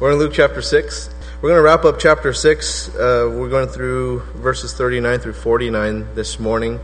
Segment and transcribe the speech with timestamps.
[0.00, 1.08] We're in Luke chapter 6.
[1.40, 2.88] We're going to wrap up chapter 6.
[2.88, 6.80] Uh, we're going through verses 39 through 49 this morning.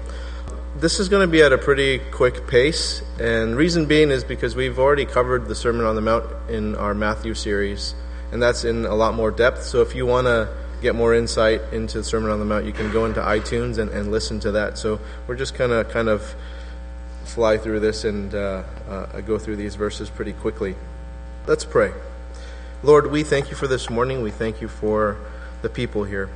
[0.76, 4.54] This is going to be at a pretty quick pace, and reason being is because
[4.54, 7.96] we've already covered the Sermon on the Mount in our Matthew series,
[8.30, 9.64] and that's in a lot more depth.
[9.64, 10.48] So if you want to
[10.80, 13.90] get more insight into the Sermon on the Mount, you can go into iTunes and,
[13.90, 14.78] and listen to that.
[14.78, 16.32] So we're just going to kind of
[17.24, 20.76] fly through this and uh, uh, go through these verses pretty quickly.
[21.48, 21.92] Let's pray.
[22.82, 24.22] Lord, we thank you for this morning.
[24.22, 25.18] We thank you for
[25.60, 26.30] the people here.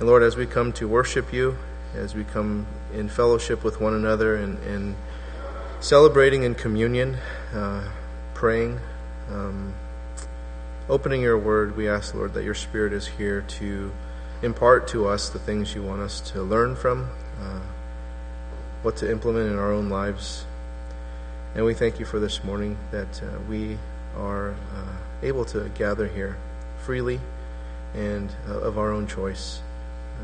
[0.00, 1.58] And Lord, as we come to worship you,
[1.94, 4.96] as we come in fellowship with one another and, and
[5.78, 7.18] celebrating in communion,
[7.54, 7.88] uh,
[8.34, 8.80] praying,
[9.30, 9.72] um,
[10.88, 13.92] opening your word, we ask, Lord, that your Spirit is here to
[14.42, 17.08] impart to us the things you want us to learn from,
[17.40, 17.60] uh,
[18.82, 20.46] what to implement in our own lives.
[21.54, 23.78] And we thank you for this morning that uh, we
[24.16, 24.56] are.
[25.22, 26.36] Able to gather here
[26.78, 27.20] freely
[27.94, 29.60] and uh, of our own choice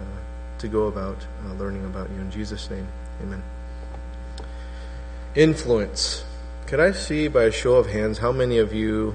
[0.01, 2.17] uh, to go about uh, learning about you.
[2.21, 2.87] In Jesus' name,
[3.23, 3.43] amen.
[5.35, 6.25] Influence.
[6.67, 9.15] Could I see by a show of hands how many of you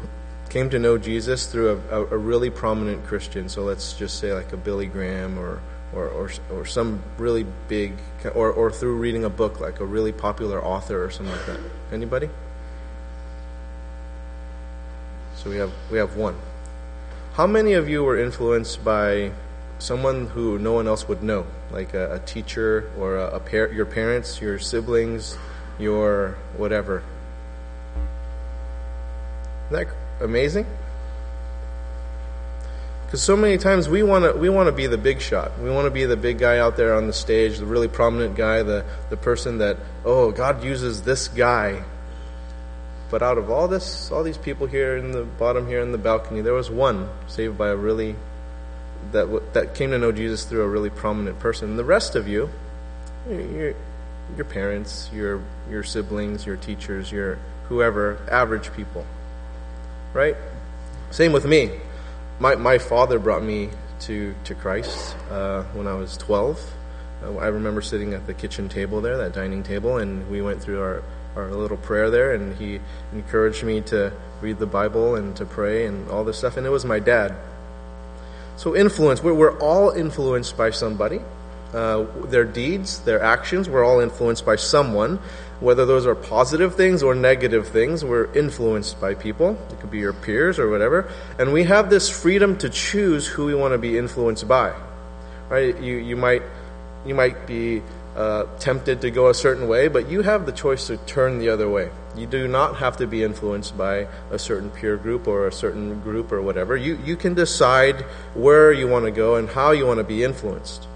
[0.49, 3.49] came to know Jesus through a, a, a really prominent Christian?
[3.49, 5.61] So let's just say like a Billy Graham or
[5.93, 7.93] or, or, or some really big,
[8.33, 11.59] or, or through reading a book like a really popular author or something like that.
[11.91, 12.29] Anybody?
[15.41, 16.35] So we have we have one.
[17.33, 19.31] How many of you were influenced by
[19.79, 23.71] someone who no one else would know, like a, a teacher or a, a par-
[23.73, 25.35] your parents, your siblings,
[25.79, 27.01] your whatever?
[29.71, 30.67] Isn't that amazing?
[33.07, 35.57] Because so many times we want to we want to be the big shot.
[35.59, 38.35] We want to be the big guy out there on the stage, the really prominent
[38.35, 41.83] guy, the the person that oh God uses this guy
[43.11, 45.97] but out of all this, all these people here in the bottom here in the
[45.97, 48.15] balcony, there was one saved by a really
[49.11, 51.71] that that came to know Jesus through a really prominent person.
[51.71, 52.49] And the rest of you,
[53.27, 53.75] your
[54.37, 59.05] your parents, your your siblings, your teachers, your whoever, average people,
[60.13, 60.37] right?
[61.09, 61.71] Same with me.
[62.39, 63.71] My my father brought me
[64.01, 66.61] to to Christ uh, when I was twelve.
[67.21, 70.61] Uh, I remember sitting at the kitchen table there, that dining table, and we went
[70.61, 71.03] through our
[71.35, 72.79] our little prayer there, and he
[73.13, 74.11] encouraged me to
[74.41, 76.57] read the Bible and to pray and all this stuff.
[76.57, 77.35] And it was my dad.
[78.57, 81.21] So, influence, we're, we're all influenced by somebody.
[81.73, 85.19] Uh, their deeds, their actions, we're all influenced by someone.
[85.61, 89.57] Whether those are positive things or negative things, we're influenced by people.
[89.69, 91.09] It could be your peers or whatever.
[91.39, 94.73] And we have this freedom to choose who we want to be influenced by.
[95.49, 95.79] Right?
[95.79, 96.41] You, you, might,
[97.05, 97.83] you might be
[98.15, 101.49] uh, tempted to go a certain way, but you have the choice to turn the
[101.49, 101.89] other way.
[102.15, 106.01] You do not have to be influenced by a certain peer group or a certain
[106.01, 106.75] group or whatever.
[106.75, 108.01] You, you can decide
[108.33, 110.87] where you want to go and how you want to be influenced.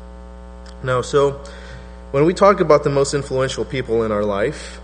[0.84, 1.42] Now, so
[2.12, 4.82] when we talk about the most influential people in our life,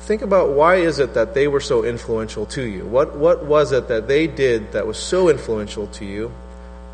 [0.00, 2.86] think about why is it that they were so influential to you?
[2.86, 6.32] What, what was it that they did that was so influential to you?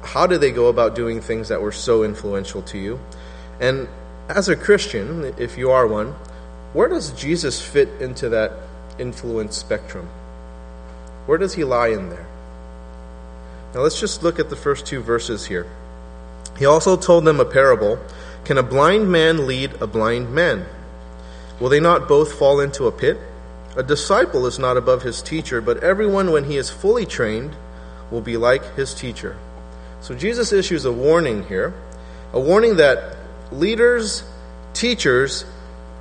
[0.02, 3.00] How did they go about doing things that were so influential to you?
[3.60, 3.88] And
[4.28, 6.14] as a Christian, if you are one,
[6.72, 8.52] where does Jesus fit into that
[8.98, 10.08] influence spectrum?
[11.26, 12.26] Where does he lie in there?
[13.74, 15.66] Now let's just look at the first two verses here.
[16.58, 17.98] He also told them a parable
[18.44, 20.66] Can a blind man lead a blind man?
[21.60, 23.18] Will they not both fall into a pit?
[23.76, 27.54] A disciple is not above his teacher, but everyone, when he is fully trained,
[28.10, 29.36] will be like his teacher.
[30.00, 31.74] So Jesus issues a warning here,
[32.32, 33.16] a warning that
[33.50, 34.24] leaders,
[34.74, 35.44] teachers,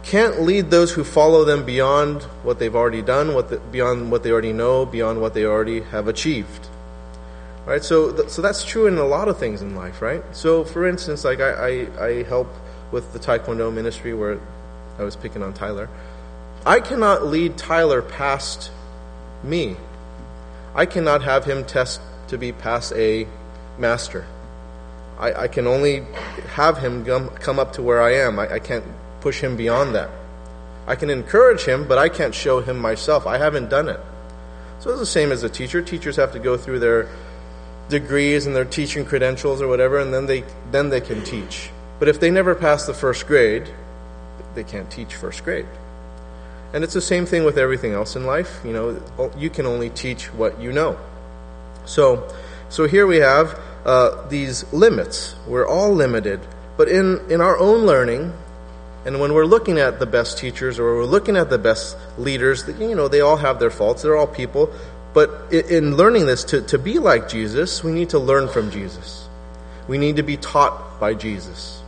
[0.03, 4.23] can't lead those who follow them beyond what they've already done, what the, beyond what
[4.23, 6.67] they already know, beyond what they already have achieved.
[7.65, 7.83] Right?
[7.83, 10.23] So, th- so that's true in a lot of things in life, right?
[10.35, 12.53] So, for instance, like I, I, I help
[12.91, 14.39] with the Taekwondo ministry where
[14.99, 15.89] I was picking on Tyler.
[16.65, 18.71] I cannot lead Tyler past
[19.43, 19.75] me.
[20.75, 23.27] I cannot have him test to be past a
[23.79, 24.27] master.
[25.19, 26.05] I, I can only
[26.53, 28.39] have him come, come up to where I am.
[28.39, 28.85] I, I can't
[29.21, 30.09] push him beyond that.
[30.87, 33.25] I can encourage him, but I can't show him myself.
[33.25, 33.99] I haven't done it.
[34.79, 35.81] So it's the same as a teacher.
[35.81, 37.09] Teachers have to go through their
[37.89, 41.69] degrees and their teaching credentials or whatever, and then they then they can teach.
[41.97, 43.69] But if they never pass the first grade,
[44.53, 45.65] they can't teach first grade.
[46.73, 48.59] And it's the same thing with everything else in life.
[48.65, 50.97] You know, you can only teach what you know.
[51.85, 52.27] So,
[52.69, 55.35] so here we have uh, these limits.
[55.47, 56.41] We're all limited.
[56.77, 58.33] But in, in our own learning,
[59.05, 62.67] and when we're looking at the best teachers or we're looking at the best leaders,
[62.79, 64.01] you know, they all have their faults.
[64.01, 64.73] They're all people.
[65.13, 69.29] but in learning this, to, to be like Jesus, we need to learn from Jesus.
[69.87, 71.81] We need to be taught by Jesus.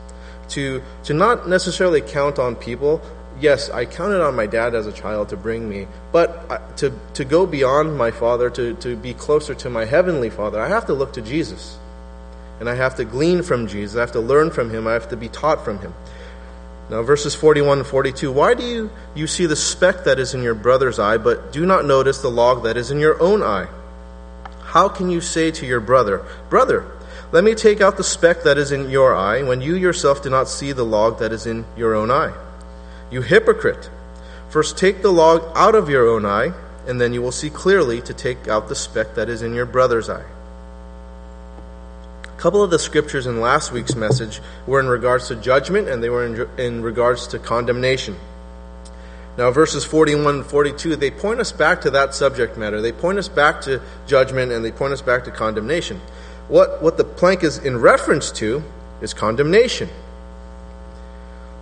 [0.49, 3.01] To, to not necessarily count on people.
[3.41, 7.25] Yes, I counted on my dad as a child to bring me, but to, to
[7.25, 10.93] go beyond my father, to, to be closer to my heavenly father, I have to
[10.93, 11.77] look to Jesus.
[12.59, 13.97] And I have to glean from Jesus.
[13.97, 14.87] I have to learn from him.
[14.87, 15.93] I have to be taught from him.
[16.89, 20.41] Now, verses 41 and 42 Why do you, you see the speck that is in
[20.41, 23.67] your brother's eye, but do not notice the log that is in your own eye?
[24.63, 26.85] How can you say to your brother, Brother,
[27.31, 30.29] let me take out the speck that is in your eye, when you yourself do
[30.29, 32.33] not see the log that is in your own eye?
[33.11, 33.89] You hypocrite!
[34.49, 36.53] First take the log out of your own eye,
[36.87, 39.65] and then you will see clearly to take out the speck that is in your
[39.65, 40.23] brother's eye.
[42.37, 46.09] Couple of the scriptures in last week's message were in regards to judgment and they
[46.09, 48.15] were in, in regards to condemnation.
[49.37, 52.81] Now, verses 41 and 42, they point us back to that subject matter.
[52.81, 55.99] They point us back to judgment and they point us back to condemnation.
[56.47, 58.63] What, what the plank is in reference to
[59.01, 59.89] is condemnation.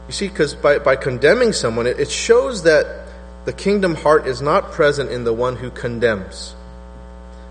[0.07, 3.07] You see, because by, by condemning someone, it, it shows that
[3.45, 6.56] the kingdom heart is not present in the one who condemns.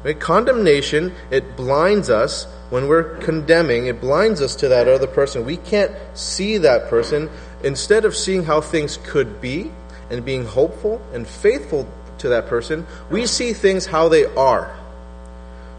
[0.04, 0.20] Right?
[0.20, 5.44] Condemnation, it blinds us when we're condemning, it blinds us to that other person.
[5.46, 7.30] We can't see that person.
[7.62, 9.70] Instead of seeing how things could be
[10.10, 14.76] and being hopeful and faithful to that person, we see things how they are.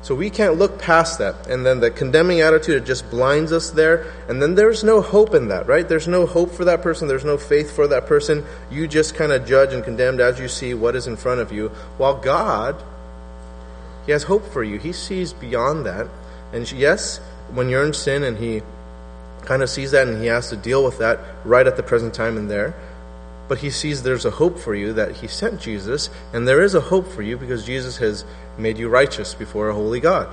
[0.01, 1.47] So we can't look past that.
[1.47, 4.13] And then the condemning attitude, it just blinds us there.
[4.29, 5.89] And then there's no hope in that, right?
[5.89, 7.07] There's no hope for that person.
[7.07, 8.45] There's no faith for that person.
[8.69, 11.51] You just kind of judge and condemn as you see what is in front of
[11.51, 11.69] you.
[11.97, 12.83] While God,
[14.05, 14.77] He has hope for you.
[14.77, 16.07] He sees beyond that.
[16.53, 17.19] And yes,
[17.53, 18.61] when you're in sin and he
[19.45, 22.13] kind of sees that and he has to deal with that right at the present
[22.13, 22.75] time and there,
[23.47, 26.73] but he sees there's a hope for you that he sent Jesus, and there is
[26.73, 28.25] a hope for you because Jesus has
[28.57, 30.27] made you righteous before a holy God.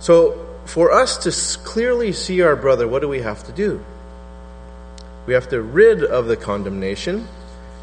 [0.00, 3.84] So, for us to clearly see our brother, what do we have to do?
[5.26, 7.28] We have to rid of the condemnation,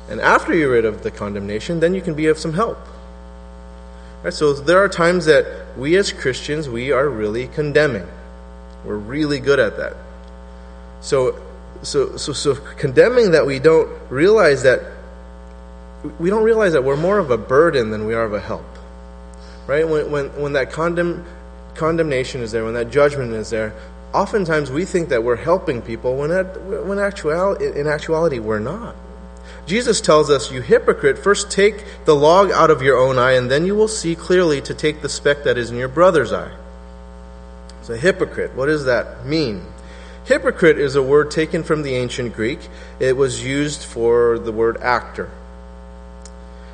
[0.10, 2.78] and after you're rid of the condemnation, then you can be of some help.
[4.25, 5.45] Right, so there are times that
[5.77, 8.07] we as Christians, we are really condemning.
[8.83, 9.95] We're really good at that.
[11.00, 11.39] So,
[11.83, 14.81] so, so, so condemning that we don't realize that
[16.18, 18.66] we don't realize that we're more of a burden than we are of a help.
[19.68, 19.88] Right?
[19.88, 21.24] When, when, when that condemn,
[21.75, 23.75] condemnation is there, when that judgment is there,
[24.12, 28.95] oftentimes we think that we're helping people when, at, when actual, in actuality we're not.
[29.65, 33.50] Jesus tells us, You hypocrite, first take the log out of your own eye, and
[33.50, 36.56] then you will see clearly to take the speck that is in your brother's eye.
[37.81, 39.65] So, hypocrite, what does that mean?
[40.25, 42.68] Hypocrite is a word taken from the ancient Greek.
[43.00, 45.30] It was used for the word actor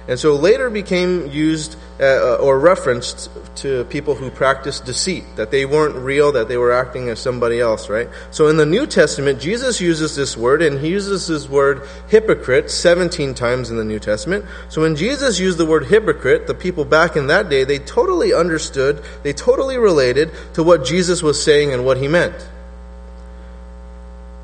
[0.07, 5.51] and so later became used uh, uh, or referenced to people who practiced deceit, that
[5.51, 8.09] they weren't real, that they were acting as somebody else, right?
[8.31, 12.71] So in the New Testament, Jesus uses this word, and he uses this word hypocrite
[12.71, 14.45] 17 times in the New Testament.
[14.69, 18.33] So when Jesus used the word hypocrite, the people back in that day, they totally
[18.33, 22.49] understood, they totally related to what Jesus was saying and what he meant.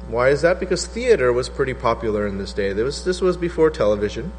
[0.09, 0.59] Why is that?
[0.59, 2.71] Because theater was pretty popular in this day.
[2.73, 4.31] Was, this was before television.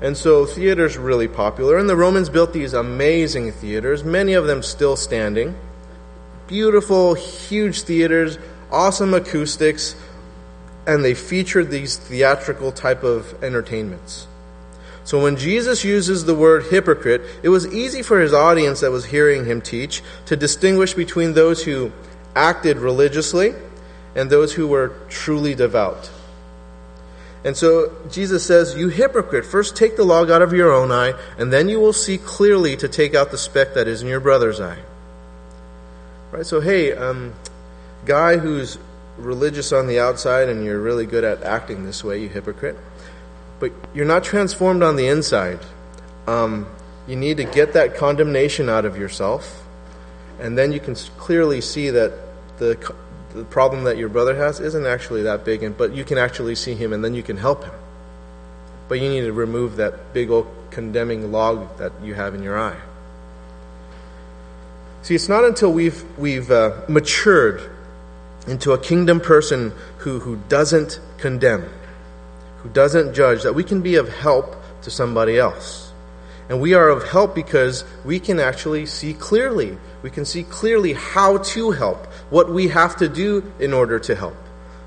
[0.00, 1.76] And so theater's really popular.
[1.76, 5.54] And the Romans built these amazing theaters, many of them still standing.
[6.46, 8.38] Beautiful, huge theaters,
[8.72, 9.94] awesome acoustics,
[10.86, 14.26] and they featured these theatrical type of entertainments.
[15.04, 19.06] So when Jesus uses the word hypocrite, it was easy for his audience that was
[19.06, 21.92] hearing him teach to distinguish between those who
[22.34, 23.54] acted religiously
[24.14, 26.10] and those who were truly devout.
[27.44, 31.14] And so Jesus says, You hypocrite, first take the log out of your own eye,
[31.38, 34.20] and then you will see clearly to take out the speck that is in your
[34.20, 34.78] brother's eye.
[36.32, 36.46] Right?
[36.46, 37.32] So, hey, um,
[38.04, 38.78] guy who's
[39.16, 42.76] religious on the outside and you're really good at acting this way, you hypocrite,
[43.58, 45.60] but you're not transformed on the inside.
[46.26, 46.66] Um,
[47.06, 49.66] you need to get that condemnation out of yourself,
[50.38, 52.12] and then you can clearly see that
[52.58, 52.76] the
[53.34, 56.54] the problem that your brother has isn't actually that big, and, but you can actually
[56.54, 57.74] see him and then you can help him.
[58.88, 62.58] But you need to remove that big old condemning log that you have in your
[62.58, 62.78] eye.
[65.02, 67.70] See, it's not until we've, we've uh, matured
[68.46, 71.70] into a kingdom person who, who doesn't condemn,
[72.58, 75.92] who doesn't judge, that we can be of help to somebody else.
[76.48, 79.78] And we are of help because we can actually see clearly.
[80.02, 84.14] We can see clearly how to help, what we have to do in order to
[84.14, 84.36] help.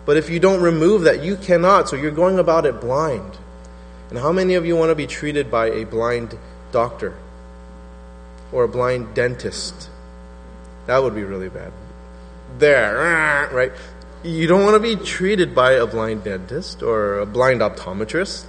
[0.06, 1.88] But if you don't remove that, you cannot.
[1.88, 3.38] So you're going about it blind.
[4.10, 6.38] And how many of you want to be treated by a blind
[6.72, 7.16] doctor?
[8.54, 9.90] or a blind dentist.
[10.86, 11.74] That would be really bad.
[12.60, 13.72] There, right?
[14.24, 18.46] You don't want to be treated by a blind dentist or a blind optometrist.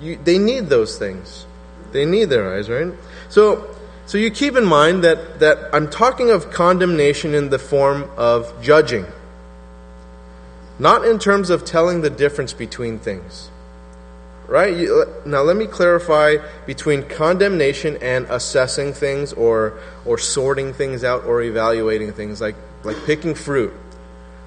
[0.00, 1.46] You, they need those things.
[1.92, 2.92] They need their eyes, right?
[3.28, 8.10] So, so you keep in mind that, that I'm talking of condemnation in the form
[8.16, 9.06] of judging,
[10.78, 13.48] not in terms of telling the difference between things.
[14.48, 14.76] Right?
[14.76, 21.24] You, now, let me clarify between condemnation and assessing things or, or sorting things out
[21.24, 23.72] or evaluating things, like, like picking fruit.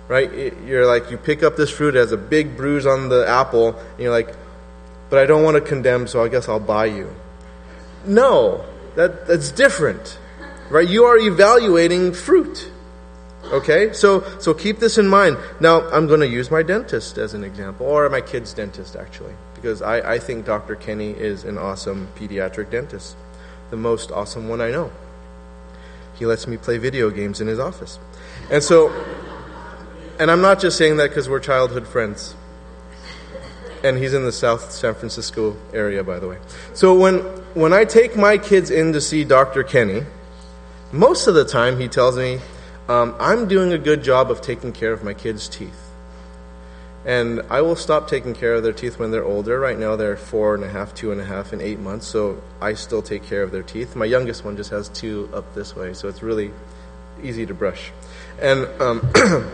[0.07, 0.53] Right?
[0.63, 3.69] You're like, you pick up this fruit, it has a big bruise on the apple,
[3.69, 4.35] and you're like,
[5.09, 7.11] but I don't want to condemn, so I guess I'll buy you.
[8.05, 8.63] No,
[8.95, 10.17] that, that's different.
[10.69, 10.87] Right?
[10.87, 12.71] You are evaluating fruit.
[13.45, 13.93] Okay?
[13.93, 15.37] So, so keep this in mind.
[15.59, 19.33] Now, I'm going to use my dentist as an example, or my kid's dentist, actually,
[19.53, 20.75] because I, I think Dr.
[20.75, 23.15] Kenny is an awesome pediatric dentist,
[23.69, 24.91] the most awesome one I know.
[26.17, 27.99] He lets me play video games in his office.
[28.49, 28.89] And so,
[30.17, 32.35] and I'm not just saying that because we're childhood friends.
[33.85, 36.39] And he's in the South San Francisco area, by the way.
[36.73, 37.19] So when,
[37.53, 39.61] when I take my kids in to see Dr.
[39.61, 40.01] Kenny,
[40.91, 42.39] most of the time he tells me,
[42.89, 45.91] um, I'm doing a good job of taking care of my kids' teeth.
[47.05, 49.59] And I will stop taking care of their teeth when they're older.
[49.59, 52.41] Right now they're four and a half, two and a half, and eight months, so
[52.59, 53.95] I still take care of their teeth.
[53.95, 56.51] My youngest one just has two up this way, so it's really
[57.21, 57.91] easy to brush.
[58.41, 59.07] And um,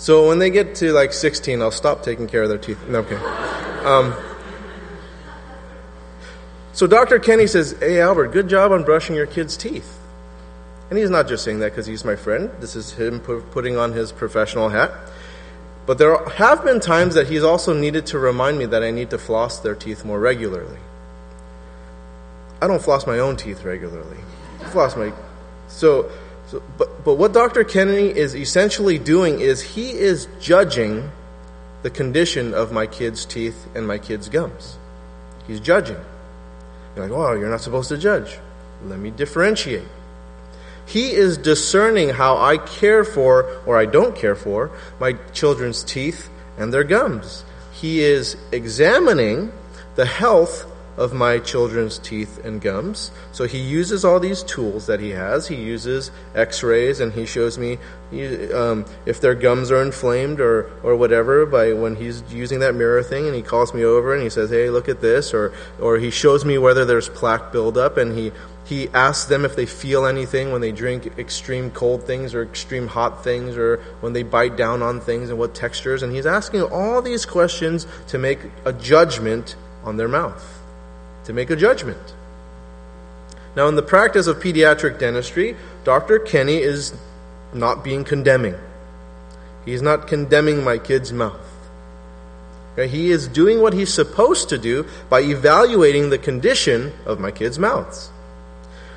[0.00, 2.88] so when they get to like 16, I'll stop taking care of their teeth.
[2.88, 3.16] No, okay.
[3.84, 4.14] Um,
[6.72, 7.18] so Dr.
[7.18, 9.98] Kenny says, Hey, Albert, good job on brushing your kids' teeth.
[10.88, 12.50] And he's not just saying that because he's my friend.
[12.60, 14.90] This is him putting on his professional hat.
[15.84, 19.10] But there have been times that he's also needed to remind me that I need
[19.10, 20.78] to floss their teeth more regularly.
[22.62, 24.16] I don't floss my own teeth regularly.
[24.62, 25.12] I floss my
[25.68, 26.10] so,
[26.46, 27.64] so but but what Dr.
[27.64, 31.10] Kennedy is essentially doing is he is judging
[31.82, 34.76] the condition of my kids' teeth and my kids' gums.
[35.46, 35.96] He's judging.
[36.94, 38.38] You're like, oh, you're not supposed to judge.
[38.84, 39.88] Let me differentiate.
[40.86, 46.28] He is discerning how I care for or I don't care for my children's teeth
[46.58, 47.44] and their gums.
[47.72, 49.52] He is examining
[49.94, 50.66] the health
[50.96, 53.10] of my children's teeth and gums.
[53.32, 55.48] So he uses all these tools that he has.
[55.48, 57.78] He uses x rays and he shows me
[58.54, 63.02] um, if their gums are inflamed or, or whatever by when he's using that mirror
[63.02, 65.32] thing and he calls me over and he says, Hey, look at this.
[65.32, 68.32] Or, or he shows me whether there's plaque buildup and he,
[68.66, 72.88] he asks them if they feel anything when they drink extreme cold things or extreme
[72.88, 76.02] hot things or when they bite down on things and what textures.
[76.02, 80.59] And he's asking all these questions to make a judgment on their mouth
[81.24, 82.14] to make a judgment.
[83.56, 86.18] Now, in the practice of pediatric dentistry, Dr.
[86.18, 86.94] Kenny is
[87.52, 88.54] not being condemning.
[89.64, 91.46] He's not condemning my kid's mouth.
[92.74, 92.88] Okay?
[92.88, 97.58] He is doing what he's supposed to do by evaluating the condition of my kids'
[97.58, 98.10] mouths.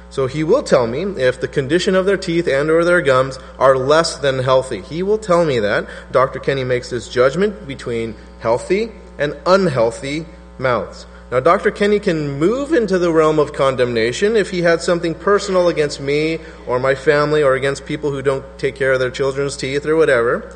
[0.09, 3.39] So he will tell me if the condition of their teeth and or their gums
[3.57, 4.81] are less than healthy.
[4.81, 5.87] He will tell me that.
[6.11, 6.39] Dr.
[6.39, 10.27] Kenny makes this judgment between healthy and unhealthy
[10.59, 11.07] mouths.
[11.33, 11.71] Now, Dr.
[11.71, 16.37] Kenny can move into the realm of condemnation if he had something personal against me
[16.67, 19.95] or my family or against people who don't take care of their children's teeth or
[19.95, 20.55] whatever.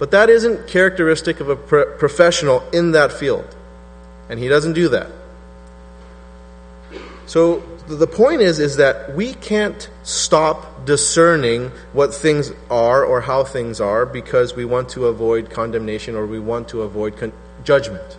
[0.00, 3.54] But that isn't characteristic of a pro- professional in that field.
[4.28, 5.12] And he doesn't do that.
[7.26, 13.44] So the point is is that we can't stop discerning what things are or how
[13.44, 18.16] things are because we want to avoid condemnation or we want to avoid con- judgment.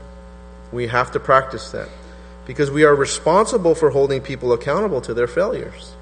[0.72, 1.90] We have to practice that
[2.46, 5.94] because we are responsible for holding people accountable to their failures.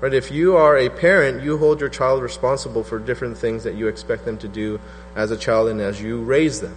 [0.00, 0.12] Right?
[0.12, 3.88] If you are a parent, you hold your child responsible for different things that you
[3.88, 4.78] expect them to do
[5.14, 6.76] as a child and as you raise them.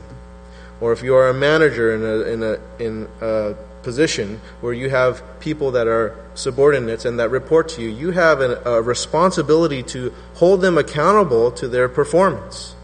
[0.79, 4.89] Or if you are a manager in a, in a, in a position where you
[4.89, 9.83] have people that are subordinates and that report to you, you have an, a responsibility
[9.83, 12.75] to hold them accountable to their performance.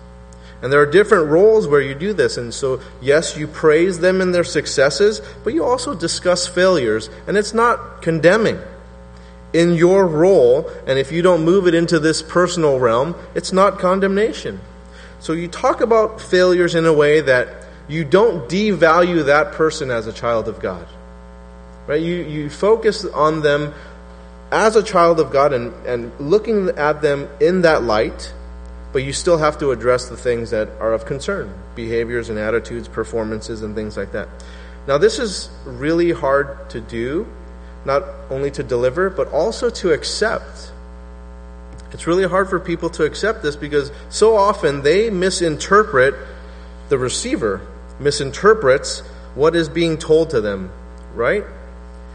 [0.66, 2.38] And there are different roles where you do this.
[2.38, 7.08] And so, yes, you praise them in their successes, but you also discuss failures.
[7.28, 8.60] And it's not condemning.
[9.54, 13.78] In your role, and if you don't move it into this personal realm, it's not
[13.78, 14.60] condemnation.
[15.20, 20.08] So you talk about failures in a way that you don't devalue that person as
[20.08, 20.88] a child of God.
[21.86, 22.02] Right?
[22.02, 23.72] You, you focus on them
[24.52, 28.34] as a child of God and, and looking at them in that light
[28.96, 32.88] but you still have to address the things that are of concern behaviors and attitudes,
[32.88, 34.30] performances, and things like that.
[34.88, 37.28] Now, this is really hard to do
[37.84, 40.72] not only to deliver, but also to accept.
[41.92, 46.16] It's really hard for people to accept this because so often they misinterpret
[46.88, 47.68] the receiver,
[48.00, 49.02] misinterprets
[49.34, 50.72] what is being told to them,
[51.14, 51.44] right?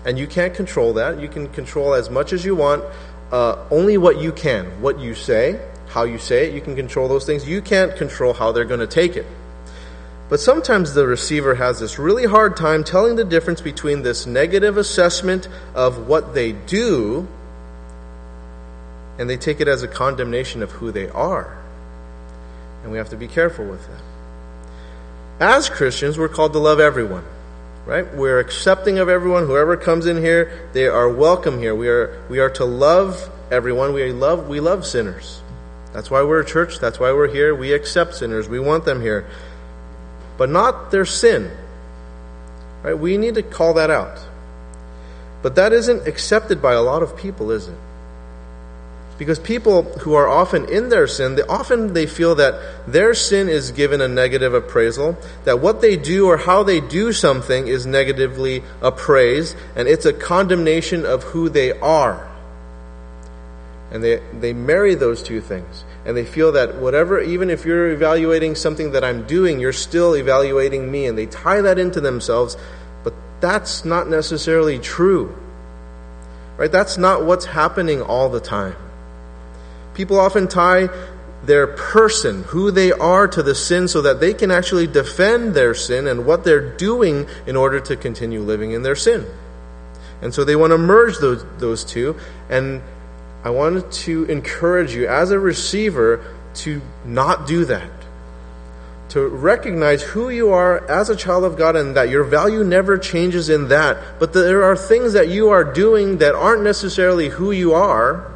[0.06, 1.20] And you can't control that.
[1.20, 2.82] You can control as much as you want,
[3.32, 4.80] uh, only what you can.
[4.80, 7.48] What you say, how you say it, you can control those things.
[7.48, 9.26] You can't control how they're going to take it.
[10.28, 14.76] But sometimes the receiver has this really hard time telling the difference between this negative
[14.76, 17.26] assessment of what they do
[19.18, 21.58] and they take it as a condemnation of who they are.
[22.82, 24.02] And we have to be careful with that.
[25.40, 27.24] As Christians, we're called to love everyone,
[27.84, 28.14] right?
[28.14, 29.46] We're accepting of everyone.
[29.46, 31.74] Whoever comes in here, they are welcome here.
[31.74, 33.92] We are, we are to love everyone.
[33.92, 35.42] We love, we love sinners.
[35.92, 36.78] That's why we're a church.
[36.78, 37.54] That's why we're here.
[37.54, 38.48] We accept sinners.
[38.48, 39.26] We want them here
[40.40, 41.50] but not their sin.
[42.82, 42.98] Right?
[42.98, 44.18] We need to call that out.
[45.42, 47.76] But that isn't accepted by a lot of people, is it?
[49.18, 52.54] Because people who are often in their sin, they often they feel that
[52.90, 57.12] their sin is given a negative appraisal, that what they do or how they do
[57.12, 62.29] something is negatively appraised, and it's a condemnation of who they are.
[63.90, 67.90] And they, they marry those two things and they feel that whatever, even if you're
[67.90, 72.56] evaluating something that I'm doing, you're still evaluating me, and they tie that into themselves,
[73.04, 75.36] but that's not necessarily true.
[76.56, 76.72] Right?
[76.72, 78.76] That's not what's happening all the time.
[79.94, 80.88] People often tie
[81.44, 85.74] their person, who they are, to the sin so that they can actually defend their
[85.74, 89.26] sin and what they're doing in order to continue living in their sin.
[90.22, 92.16] And so they want to merge those, those two
[92.48, 92.82] and
[93.42, 97.90] I wanted to encourage you as a receiver to not do that.
[99.10, 102.98] To recognize who you are as a child of God and that your value never
[102.98, 104.20] changes in that.
[104.20, 108.30] But there are things that you are doing that aren't necessarily who you are.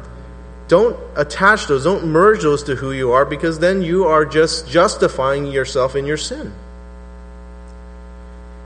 [0.67, 4.67] Don't attach those, don't merge those to who you are because then you are just
[4.67, 6.51] justifying yourself in your sin.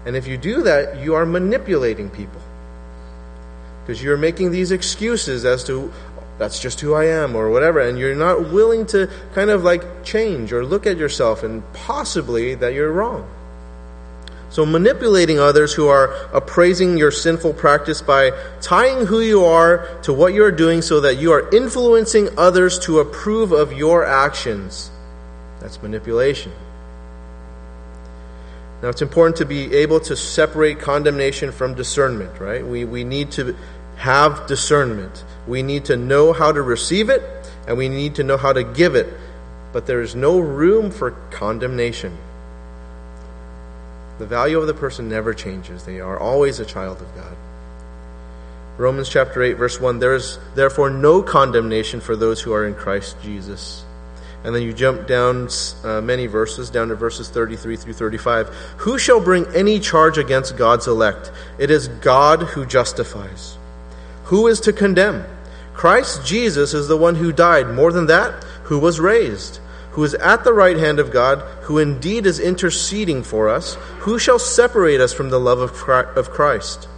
[0.06, 2.42] And if you do that, you are manipulating people
[3.90, 5.92] because you're making these excuses as to
[6.40, 10.06] that's just who I am or whatever, and you're not willing to kind of like
[10.06, 13.30] change or look at yourself and possibly that you're wrong.
[14.50, 20.14] So, manipulating others who are appraising your sinful practice by tying who you are to
[20.14, 24.90] what you're doing so that you are influencing others to approve of your actions.
[25.60, 26.52] That's manipulation.
[28.82, 32.66] Now, it's important to be able to separate condemnation from discernment, right?
[32.66, 33.56] We, we need to
[33.98, 35.24] have discernment.
[35.50, 37.24] We need to know how to receive it,
[37.68, 39.12] and we need to know how to give it.
[39.74, 42.16] But there is no room for condemnation.
[44.20, 47.36] The value of the person never changes, they are always a child of God.
[48.78, 52.76] Romans chapter 8, verse 1 There is therefore no condemnation for those who are in
[52.76, 53.84] Christ Jesus.
[54.44, 55.50] And then you jump down
[55.84, 58.48] uh, many verses, down to verses 33 through 35.
[58.78, 61.32] Who shall bring any charge against God's elect?
[61.58, 63.58] It is God who justifies.
[64.26, 65.26] Who is to condemn?
[65.80, 69.62] Christ Jesus is the one who died, more than that, who was raised,
[69.92, 73.76] who is at the right hand of God, who indeed is interceding for us.
[74.00, 75.72] Who shall separate us from the love of
[76.32, 76.90] Christ?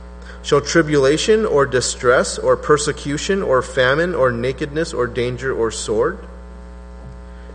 [0.41, 6.17] Shall tribulation or distress or persecution or famine or nakedness or danger or sword?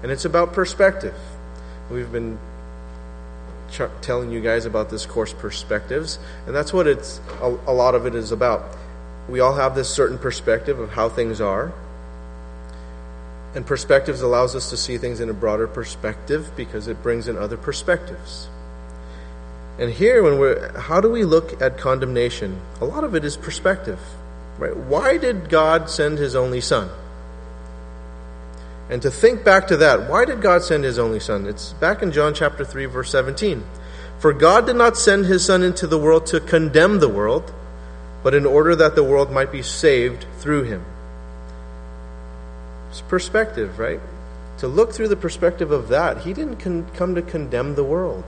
[0.05, 1.19] And it's about perspective.
[1.91, 2.39] We've been
[4.01, 8.07] telling you guys about this course perspectives, and that's what it's a, a lot of
[8.07, 8.77] it is about
[9.29, 11.73] we all have this certain perspective of how things are.
[13.55, 17.39] And perspectives allows us to see things in a broader perspective because it brings in
[17.39, 18.49] other perspectives.
[19.79, 22.61] And here, when we're, how do we look at condemnation?
[22.81, 23.99] A lot of it is perspective,
[24.59, 24.77] right?
[24.77, 26.89] Why did God send His only Son?
[28.89, 31.47] And to think back to that, why did God send His only Son?
[31.47, 33.65] It's back in John chapter 3, verse 17.
[34.19, 37.53] For God did not send His Son into the world to condemn the world,
[38.27, 40.85] but in order that the world might be saved through him.
[42.91, 44.01] It's perspective, right?
[44.59, 48.25] To look through the perspective of that, he didn't con- come to condemn the world.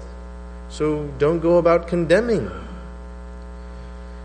[0.68, 2.48] So don't go about condemning.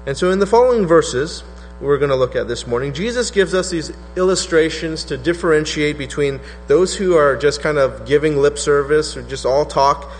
[0.06, 1.44] And so in the following verses,
[1.82, 6.40] we're going to look at this morning, Jesus gives us these illustrations to differentiate between
[6.68, 10.12] those who are just kind of giving lip service or just all talk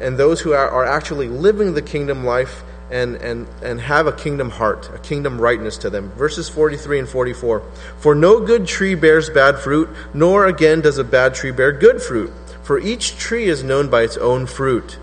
[0.00, 4.12] and those who are, are actually living the kingdom life and, and, and have a
[4.12, 6.10] kingdom heart, a kingdom rightness to them.
[6.12, 7.62] Verses 43 and 44.
[7.98, 12.00] For no good tree bears bad fruit, nor again does a bad tree bear good
[12.00, 12.32] fruit.
[12.62, 14.98] For each tree is known by its own fruit.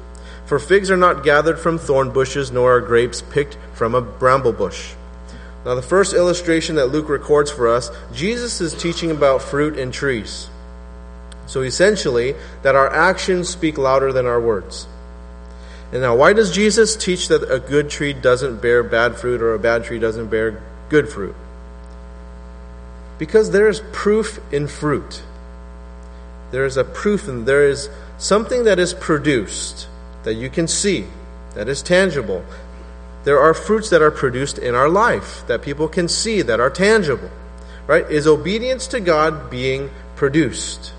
[0.45, 4.53] For figs are not gathered from thorn bushes, nor are grapes picked from a bramble
[4.53, 4.93] bush.
[5.65, 9.91] Now, the first illustration that Luke records for us, Jesus is teaching about fruit and
[9.91, 10.47] trees.
[11.47, 14.87] So, essentially, that our actions speak louder than our words.
[15.95, 19.53] And now, why does Jesus teach that a good tree doesn't bear bad fruit or
[19.53, 21.33] a bad tree doesn't bear good fruit?
[23.17, 25.23] Because there is proof in fruit.
[26.51, 29.87] There is a proof, and there is something that is produced
[30.25, 31.05] that you can see,
[31.53, 32.43] that is tangible.
[33.23, 36.69] There are fruits that are produced in our life that people can see, that are
[36.69, 37.31] tangible.
[37.87, 38.05] Right?
[38.11, 40.91] Is obedience to God being produced?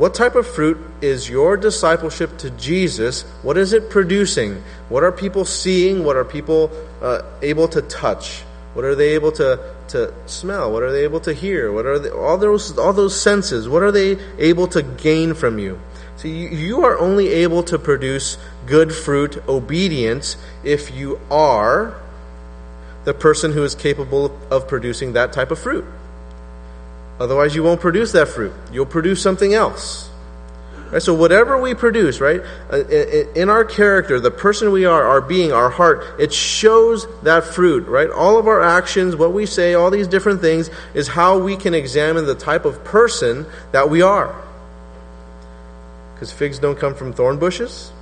[0.00, 3.20] What type of fruit is your discipleship to Jesus?
[3.42, 4.62] What is it producing?
[4.88, 6.04] What are people seeing?
[6.04, 6.70] What are people
[7.02, 8.40] uh, able to touch?
[8.72, 10.72] What are they able to, to smell?
[10.72, 11.70] What are they able to hear?
[11.70, 13.68] What are they, all those all those senses?
[13.68, 15.78] What are they able to gain from you?
[16.16, 22.00] So you, you are only able to produce good fruit, obedience, if you are
[23.04, 25.84] the person who is capable of producing that type of fruit.
[27.20, 28.52] Otherwise, you won't produce that fruit.
[28.72, 30.08] You'll produce something else.
[30.90, 32.40] Right, so whatever we produce, right,
[32.72, 32.78] uh,
[33.36, 37.86] in our character, the person we are, our being, our heart, it shows that fruit,
[37.86, 38.10] right?
[38.10, 41.74] All of our actions, what we say, all these different things, is how we can
[41.74, 44.34] examine the type of person that we are.
[46.14, 47.92] Because figs don't come from thorn bushes,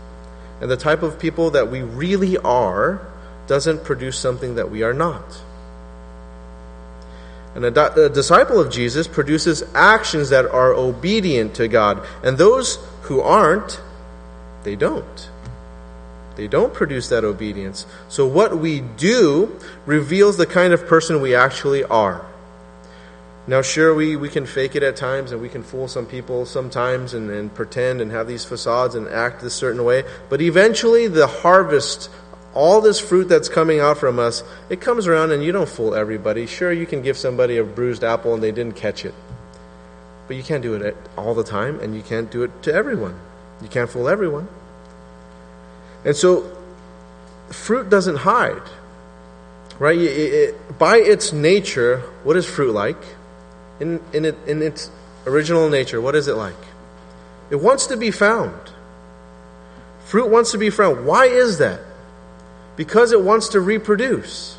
[0.62, 3.06] and the type of people that we really are
[3.48, 5.42] doesn't produce something that we are not.
[7.58, 12.06] And a, a, disciple of Jesus produces actions that are obedient to God.
[12.22, 13.80] And those who aren't,
[14.62, 15.28] they don't.
[16.36, 17.84] They don't produce that obedience.
[18.08, 22.24] So what we do reveals the kind of person we actually are.
[23.48, 26.46] Now, sure, we, we can fake it at times and we can fool some people
[26.46, 30.04] sometimes and, and pretend and have these facades and act a certain way.
[30.28, 32.08] But eventually, the harvest
[32.54, 35.94] all this fruit that's coming out from us, it comes around and you don't fool
[35.94, 36.46] everybody.
[36.46, 39.14] Sure, you can give somebody a bruised apple and they didn't catch it.
[40.26, 43.18] But you can't do it all the time and you can't do it to everyone.
[43.62, 44.48] You can't fool everyone.
[46.04, 46.56] And so,
[47.50, 48.62] fruit doesn't hide.
[49.78, 49.98] Right?
[49.98, 52.96] It, it, by its nature, what is fruit like?
[53.80, 54.90] In, in, it, in its
[55.26, 56.56] original nature, what is it like?
[57.50, 58.72] It wants to be found.
[60.04, 61.06] Fruit wants to be found.
[61.06, 61.80] Why is that?
[62.78, 64.56] Because it wants to reproduce.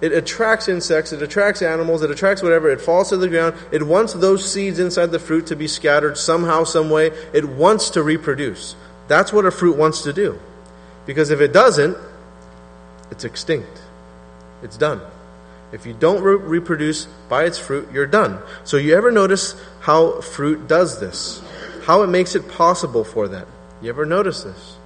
[0.00, 2.68] It attracts insects, it attracts animals, it attracts whatever.
[2.68, 3.54] It falls to the ground.
[3.70, 7.12] It wants those seeds inside the fruit to be scattered somehow, some way.
[7.32, 8.74] It wants to reproduce.
[9.06, 10.40] That's what a fruit wants to do.
[11.06, 11.96] Because if it doesn't,
[13.12, 13.80] it's extinct.
[14.64, 15.00] It's done.
[15.70, 18.40] If you don't re- reproduce by its fruit, you're done.
[18.64, 21.40] So, you ever notice how fruit does this?
[21.84, 23.46] How it makes it possible for that?
[23.80, 24.76] You ever notice this?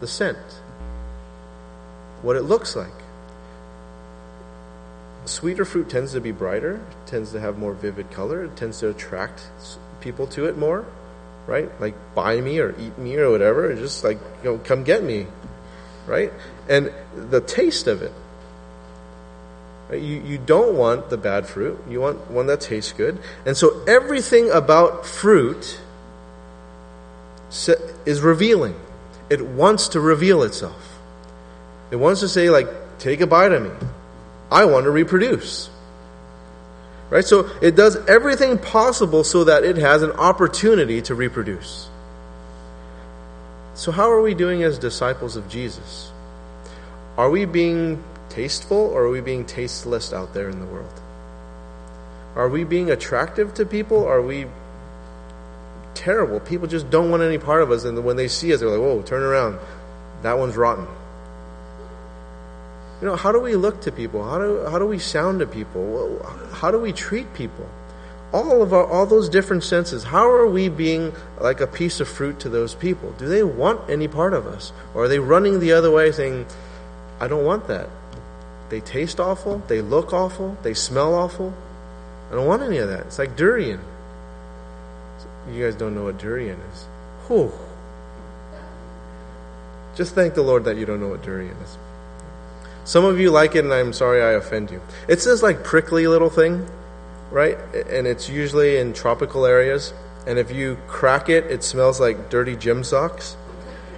[0.00, 0.38] The scent
[2.24, 2.88] what it looks like.
[5.26, 8.88] Sweeter fruit tends to be brighter, tends to have more vivid color, it tends to
[8.90, 9.46] attract
[10.00, 10.84] people to it more,
[11.46, 11.68] right?
[11.80, 15.26] Like buy me or eat me or whatever, just like you know, come get me,
[16.06, 16.32] right?
[16.68, 18.12] And the taste of it.
[19.90, 20.00] Right?
[20.00, 23.18] You, you don't want the bad fruit, you want one that tastes good.
[23.44, 25.80] And so everything about fruit
[28.06, 28.74] is revealing,
[29.28, 30.93] it wants to reveal itself.
[31.94, 32.66] It wants to say, like,
[32.98, 33.70] take a bite of me.
[34.50, 35.70] I want to reproduce.
[37.08, 37.24] Right?
[37.24, 41.88] So it does everything possible so that it has an opportunity to reproduce.
[43.74, 46.10] So, how are we doing as disciples of Jesus?
[47.16, 51.00] Are we being tasteful or are we being tasteless out there in the world?
[52.34, 54.04] Are we being attractive to people?
[54.04, 54.46] Are we
[55.94, 56.40] terrible?
[56.40, 58.80] People just don't want any part of us, and when they see us, they're like,
[58.80, 59.60] whoa, turn around.
[60.22, 60.88] That one's rotten.
[63.04, 64.26] You know, how do we look to people?
[64.26, 66.24] How do, how do we sound to people?
[66.54, 67.68] How do we treat people?
[68.32, 70.04] All of our, all those different senses.
[70.04, 73.12] How are we being like a piece of fruit to those people?
[73.18, 74.72] Do they want any part of us?
[74.94, 76.46] Or are they running the other way saying,
[77.20, 77.90] I don't want that?
[78.70, 79.58] They taste awful.
[79.68, 80.56] They look awful.
[80.62, 81.52] They smell awful.
[82.30, 83.00] I don't want any of that.
[83.00, 83.80] It's like durian.
[85.52, 86.86] You guys don't know what durian is.
[87.26, 87.52] Whew.
[89.94, 91.76] Just thank the Lord that you don't know what durian is.
[92.84, 94.80] Some of you like it, and I'm sorry I offend you.
[95.08, 96.68] It's this like prickly little thing,
[97.30, 97.58] right?
[97.74, 99.94] And it's usually in tropical areas.
[100.26, 103.36] And if you crack it, it smells like dirty gym socks.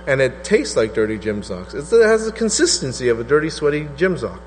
[0.07, 1.75] And it tastes like dirty gym socks.
[1.75, 4.41] It has the consistency of a dirty, sweaty gym sock.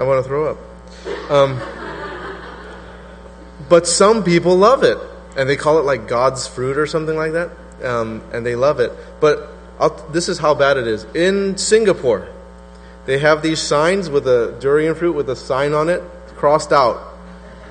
[0.00, 1.30] I want to throw up.
[1.30, 1.60] Um,
[3.68, 4.98] but some people love it.
[5.36, 7.50] And they call it like God's fruit or something like that.
[7.84, 8.92] Um, and they love it.
[9.20, 9.51] But
[9.82, 11.04] I'll, this is how bad it is.
[11.12, 12.28] In Singapore,
[13.04, 16.00] they have these signs with a durian fruit with a sign on it
[16.36, 17.02] crossed out.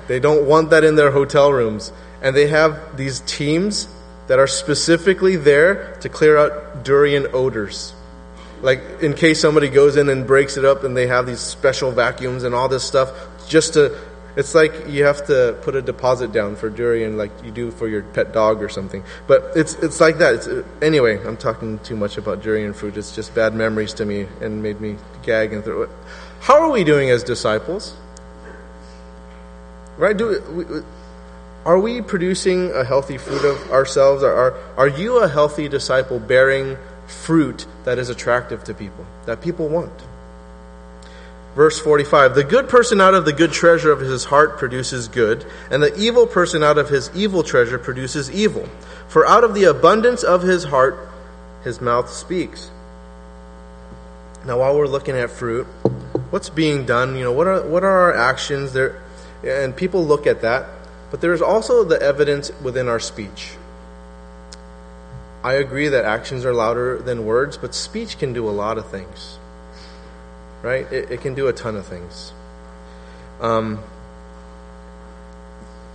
[0.08, 1.90] They don't want that in their hotel rooms.
[2.20, 3.88] And they have these teams
[4.26, 7.94] that are specifically there to clear out durian odors.
[8.60, 11.92] Like, in case somebody goes in and breaks it up, and they have these special
[11.92, 13.10] vacuums and all this stuff
[13.48, 13.98] just to.
[14.34, 17.86] It's like you have to put a deposit down for durian, like you do for
[17.86, 19.04] your pet dog or something.
[19.26, 20.34] But it's it's like that.
[20.36, 20.48] It's,
[20.80, 22.96] anyway, I'm talking too much about durian fruit.
[22.96, 25.90] It's just bad memories to me and made me gag and throw it.
[26.40, 27.94] How are we doing as disciples?
[29.98, 30.16] Right?
[30.16, 30.64] Do we,
[31.64, 34.22] are we producing a healthy fruit of ourselves?
[34.22, 39.40] Are, are, are you a healthy disciple bearing fruit that is attractive to people, that
[39.40, 39.92] people want?
[41.54, 45.44] Verse 45 The good person out of the good treasure of his heart produces good,
[45.70, 48.68] and the evil person out of his evil treasure produces evil.
[49.08, 51.08] For out of the abundance of his heart,
[51.64, 52.70] his mouth speaks.
[54.46, 55.66] Now, while we're looking at fruit,
[56.30, 57.16] what's being done?
[57.16, 58.72] You know, what are what are our actions?
[58.72, 59.00] There,
[59.44, 60.68] and people look at that,
[61.10, 63.56] but there's also the evidence within our speech.
[65.44, 68.86] I agree that actions are louder than words, but speech can do a lot of
[68.86, 69.38] things.
[70.62, 70.90] Right?
[70.92, 72.32] It, it can do a ton of things.
[73.40, 73.82] Um,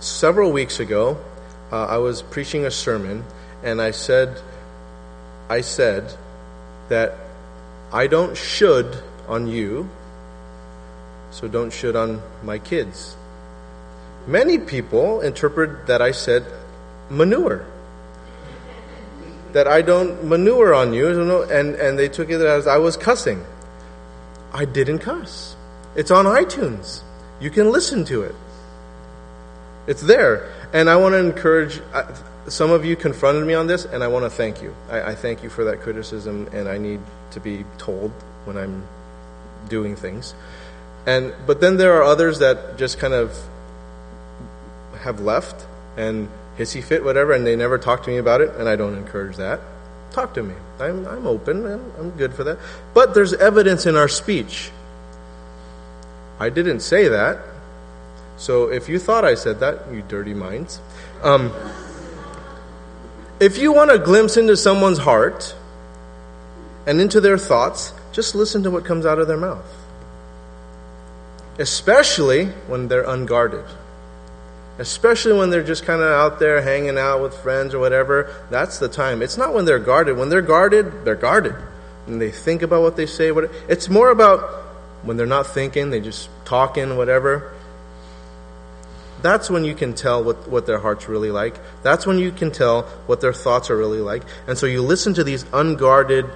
[0.00, 1.18] several weeks ago,
[1.72, 3.24] uh, I was preaching a sermon,
[3.62, 4.40] and I said,
[5.48, 6.14] I said
[6.88, 7.14] that
[7.92, 9.88] I don't should on you,
[11.30, 13.16] so don't should on my kids.
[14.26, 16.44] Many people interpret that I said
[17.08, 17.64] manure.
[19.52, 23.44] That I don't manure on you, and, and they took it as I was cussing.
[24.52, 25.56] I didn't cuss.
[25.96, 27.02] It's on iTunes.
[27.40, 28.34] You can listen to it.
[29.86, 30.52] It's there.
[30.72, 32.12] And I want to encourage uh,
[32.48, 34.74] some of you confronted me on this, and I want to thank you.
[34.90, 37.00] I, I, thank you for that criticism, and I need
[37.32, 38.10] to be told
[38.44, 38.86] when I'm
[39.68, 40.34] doing things.
[41.06, 43.38] And but then there are others that just kind of
[45.00, 48.68] have left and hissy fit, whatever, and they never talk to me about it, and
[48.68, 49.60] I don't encourage that.
[50.12, 50.54] Talk to me.
[50.80, 52.58] I'm, I'm open, and I'm good for that.
[52.94, 54.70] But there's evidence in our speech.
[56.40, 57.38] I didn't say that.
[58.36, 60.80] So if you thought I said that, you dirty minds.
[61.22, 61.52] Um,
[63.40, 65.54] if you want a glimpse into someone's heart
[66.86, 69.66] and into their thoughts, just listen to what comes out of their mouth.
[71.58, 73.64] Especially when they're unguarded.
[74.78, 78.32] Especially when they're just kind of out there hanging out with friends or whatever.
[78.50, 79.22] That's the time.
[79.22, 80.16] It's not when they're guarded.
[80.16, 81.56] When they're guarded, they're guarded.
[82.06, 83.30] And they think about what they say.
[83.68, 84.40] It's more about
[85.02, 87.52] when they're not thinking, they just talking, whatever.
[89.20, 91.56] That's when you can tell what, what their heart's really like.
[91.82, 94.22] That's when you can tell what their thoughts are really like.
[94.46, 96.26] And so you listen to these unguarded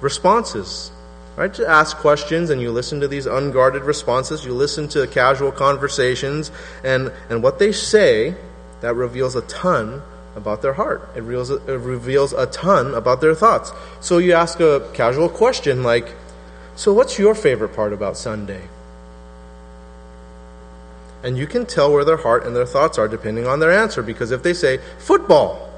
[0.00, 0.92] responses.
[1.38, 1.54] Right?
[1.54, 4.44] To ask questions and you listen to these unguarded responses.
[4.44, 6.50] You listen to casual conversations
[6.82, 8.34] and, and what they say,
[8.80, 10.02] that reveals a ton
[10.34, 11.08] about their heart.
[11.14, 13.72] It reveals, it reveals a ton about their thoughts.
[14.00, 16.12] So you ask a casual question like,
[16.74, 18.62] So what's your favorite part about Sunday?
[21.22, 24.02] And you can tell where their heart and their thoughts are depending on their answer.
[24.02, 25.72] Because if they say football,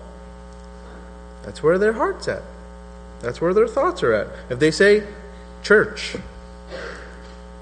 [1.43, 2.43] that's where their heart's at.
[3.21, 4.29] That's where their thoughts are at.
[4.49, 5.07] If they say
[5.63, 6.17] church,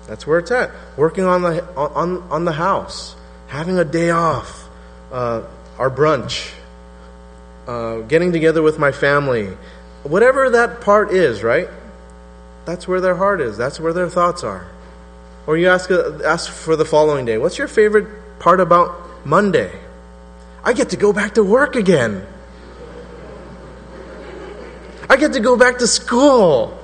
[0.06, 0.70] that's where it's at.
[0.96, 3.14] Working on the, on, on the house,
[3.46, 4.68] having a day off,
[5.12, 5.42] uh,
[5.78, 6.52] our brunch,
[7.66, 9.56] uh, getting together with my family,
[10.02, 11.68] whatever that part is, right?
[12.64, 13.56] That's where their heart is.
[13.56, 14.66] That's where their thoughts are.
[15.46, 19.72] Or you ask, uh, ask for the following day What's your favorite part about Monday?
[20.62, 22.26] I get to go back to work again.
[25.08, 26.77] I get to go back to school.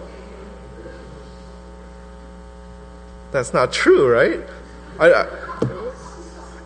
[3.34, 4.40] That's not true, right?
[4.96, 5.26] I, I,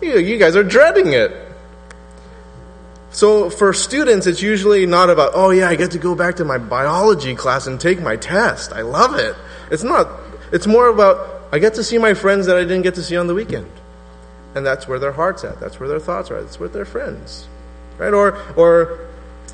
[0.03, 1.31] you, you guys are dreading it.
[3.09, 6.45] So for students, it's usually not about, oh yeah, I get to go back to
[6.45, 8.71] my biology class and take my test.
[8.71, 9.35] I love it.
[9.71, 10.11] It's not,
[10.51, 13.17] it's more about, I get to see my friends that I didn't get to see
[13.17, 13.71] on the weekend.
[14.53, 15.59] And that's where their heart's at.
[15.59, 16.43] That's where their thoughts are at.
[16.43, 17.47] That's with their friends.
[17.97, 18.13] Right?
[18.13, 19.07] Or, or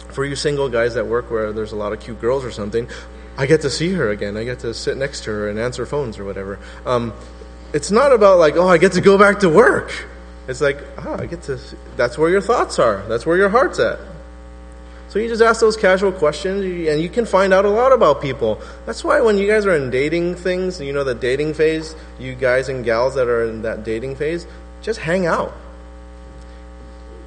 [0.09, 2.89] for you single guys that work where there's a lot of cute girls or something,
[3.37, 4.37] I get to see her again.
[4.37, 6.59] I get to sit next to her and answer phones or whatever.
[6.85, 7.13] Um,
[7.73, 10.07] it's not about like, oh, I get to go back to work.
[10.47, 11.57] It's like, oh, I get to.
[11.57, 11.77] See.
[11.97, 13.03] That's where your thoughts are.
[13.07, 13.99] That's where your heart's at.
[15.09, 18.21] So you just ask those casual questions and you can find out a lot about
[18.21, 18.61] people.
[18.85, 22.35] That's why when you guys are in dating things, you know, the dating phase, you
[22.35, 24.45] guys and gals that are in that dating phase,
[24.81, 25.55] just hang out.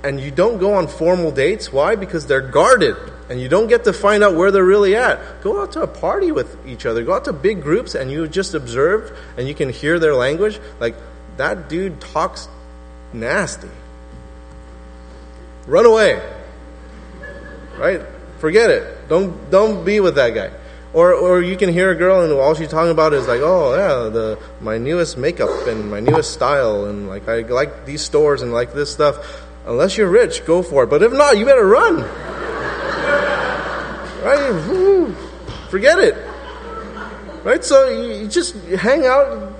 [0.04, 1.72] And you don't go on formal dates.
[1.72, 1.96] Why?
[1.96, 2.96] Because they're guarded.
[3.28, 5.86] And you don't get to find out where they're really at, go out to a
[5.86, 7.04] party with each other.
[7.04, 10.58] Go out to big groups and you just observe and you can hear their language.
[10.80, 10.94] Like,
[11.36, 12.48] that dude talks
[13.12, 13.68] nasty.
[15.66, 16.22] Run away.
[17.76, 18.00] Right?
[18.38, 19.08] Forget it.
[19.08, 20.50] Don't, don't be with that guy.
[20.94, 23.74] Or, or you can hear a girl and all she's talking about is like, oh
[23.76, 28.40] yeah, the my newest makeup and my newest style and like I like these stores
[28.40, 29.44] and like this stuff.
[29.66, 30.86] Unless you're rich, go for it.
[30.86, 32.37] But if not, you better run.
[34.22, 35.14] Right?
[35.70, 36.16] Forget it.
[37.44, 37.64] Right?
[37.64, 39.54] So you just hang out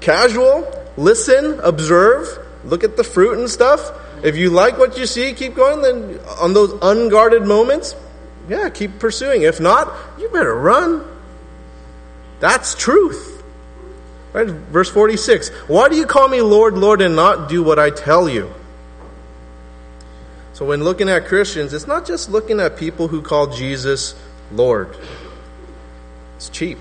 [0.00, 2.26] casual, listen, observe,
[2.64, 3.90] look at the fruit and stuff.
[4.22, 5.82] If you like what you see, keep going.
[5.82, 7.94] Then on those unguarded moments,
[8.48, 9.42] yeah, keep pursuing.
[9.42, 11.04] If not, you better run.
[12.40, 13.42] That's truth.
[14.32, 14.46] Right?
[14.46, 18.28] Verse 46 Why do you call me Lord, Lord, and not do what I tell
[18.28, 18.52] you?
[20.58, 24.16] So, when looking at Christians, it's not just looking at people who call Jesus
[24.50, 24.96] Lord,
[26.34, 26.78] it's cheap.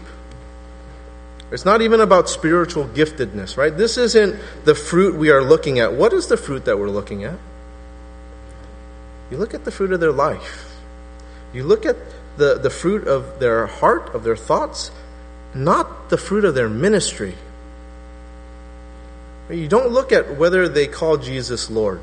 [1.51, 3.77] It's not even about spiritual giftedness, right?
[3.77, 4.35] This isn't
[4.65, 5.93] the fruit we are looking at.
[5.93, 7.37] What is the fruit that we're looking at?
[9.29, 10.75] You look at the fruit of their life.
[11.53, 11.97] You look at
[12.37, 14.89] the, the fruit of their heart, of their thoughts,
[15.53, 17.35] not the fruit of their ministry.
[19.51, 22.01] You don't look at whether they call Jesus Lord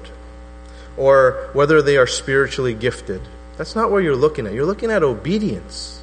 [0.97, 3.21] or whether they are spiritually gifted.
[3.57, 4.53] That's not what you're looking at.
[4.53, 6.01] You're looking at obedience.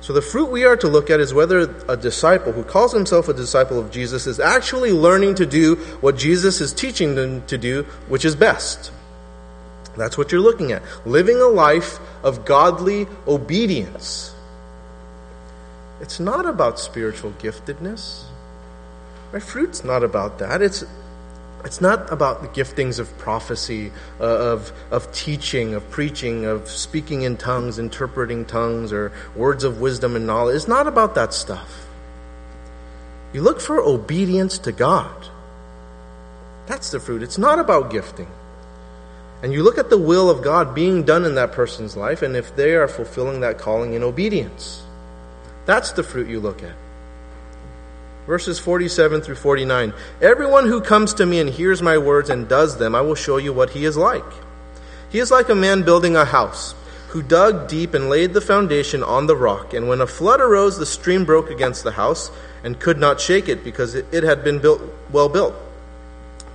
[0.00, 3.28] So the fruit we are to look at is whether a disciple who calls himself
[3.28, 7.58] a disciple of Jesus is actually learning to do what Jesus is teaching them to
[7.58, 8.92] do, which is best.
[9.96, 10.82] That's what you're looking at.
[11.04, 14.32] Living a life of godly obedience.
[16.00, 18.24] It's not about spiritual giftedness.
[19.32, 20.62] My fruit's not about that.
[20.62, 20.84] It's
[21.64, 23.90] it's not about the giftings of prophecy,
[24.20, 29.80] uh, of, of teaching, of preaching, of speaking in tongues, interpreting tongues, or words of
[29.80, 30.56] wisdom and knowledge.
[30.56, 31.86] It's not about that stuff.
[33.32, 35.28] You look for obedience to God.
[36.66, 37.22] That's the fruit.
[37.22, 38.28] It's not about gifting.
[39.42, 42.36] And you look at the will of God being done in that person's life, and
[42.36, 44.82] if they are fulfilling that calling in obedience.
[45.66, 46.74] That's the fruit you look at.
[48.26, 49.92] Verses 47 through 49.
[50.20, 53.36] Everyone who comes to me and hears my words and does them, I will show
[53.36, 54.24] you what he is like.
[55.10, 56.74] He is like a man building a house,
[57.08, 59.72] who dug deep and laid the foundation on the rock.
[59.72, 62.30] And when a flood arose, the stream broke against the house
[62.64, 65.54] and could not shake it because it had been built, well built.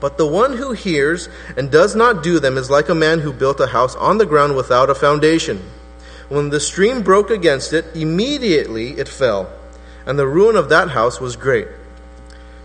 [0.02, 3.32] But the one who hears and does not do them is like a man who
[3.32, 5.62] built a house on the ground without a foundation.
[6.28, 9.52] When the stream broke against it, immediately it fell,
[10.12, 11.70] and the ruin of that house was great.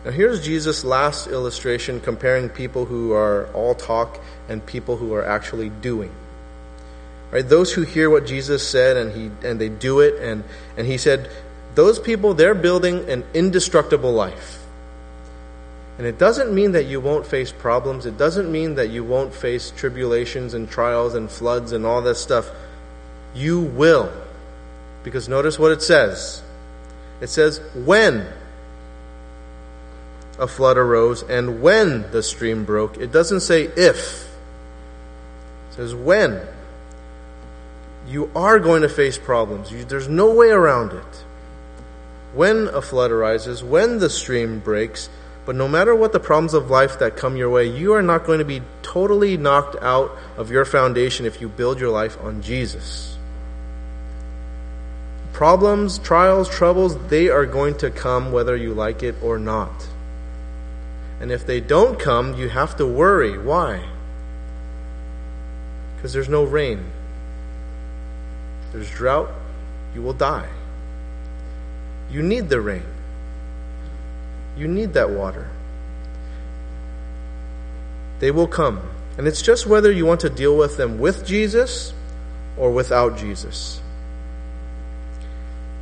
[0.05, 5.25] Now, here's Jesus' last illustration comparing people who are all talk and people who are
[5.25, 6.11] actually doing.
[7.31, 7.49] Right?
[7.49, 10.43] Those who hear what Jesus said and, he, and they do it, and,
[10.77, 11.31] and he said,
[11.77, 14.61] those people, they're building an indestructible life.
[15.99, 18.07] And it doesn't mean that you won't face problems.
[18.07, 22.17] It doesn't mean that you won't face tribulations and trials and floods and all that
[22.17, 22.51] stuff.
[23.37, 24.13] You will.
[25.05, 26.43] Because notice what it says
[27.21, 28.27] it says, when
[30.39, 32.99] a flood arose and when the stream broke.
[32.99, 34.25] It doesn't say if.
[35.71, 36.41] It says when.
[38.07, 39.73] You are going to face problems.
[39.73, 41.25] You, there's no way around it.
[42.35, 45.09] When a flood arises, when the stream breaks,
[45.47, 48.25] but no matter what the problems of life that come your way, you are not
[48.25, 52.43] going to be totally knocked out of your foundation if you build your life on
[52.43, 53.16] Jesus.
[55.37, 59.87] Problems, trials, troubles, they are going to come whether you like it or not.
[61.21, 63.37] And if they don't come, you have to worry.
[63.37, 63.87] Why?
[65.95, 66.83] Because there's no rain.
[68.73, 69.29] There's drought,
[69.95, 70.49] you will die.
[72.11, 72.87] You need the rain.
[74.57, 75.51] You need that water.
[78.21, 78.81] They will come.
[79.19, 81.93] And it's just whether you want to deal with them with Jesus
[82.57, 83.83] or without Jesus.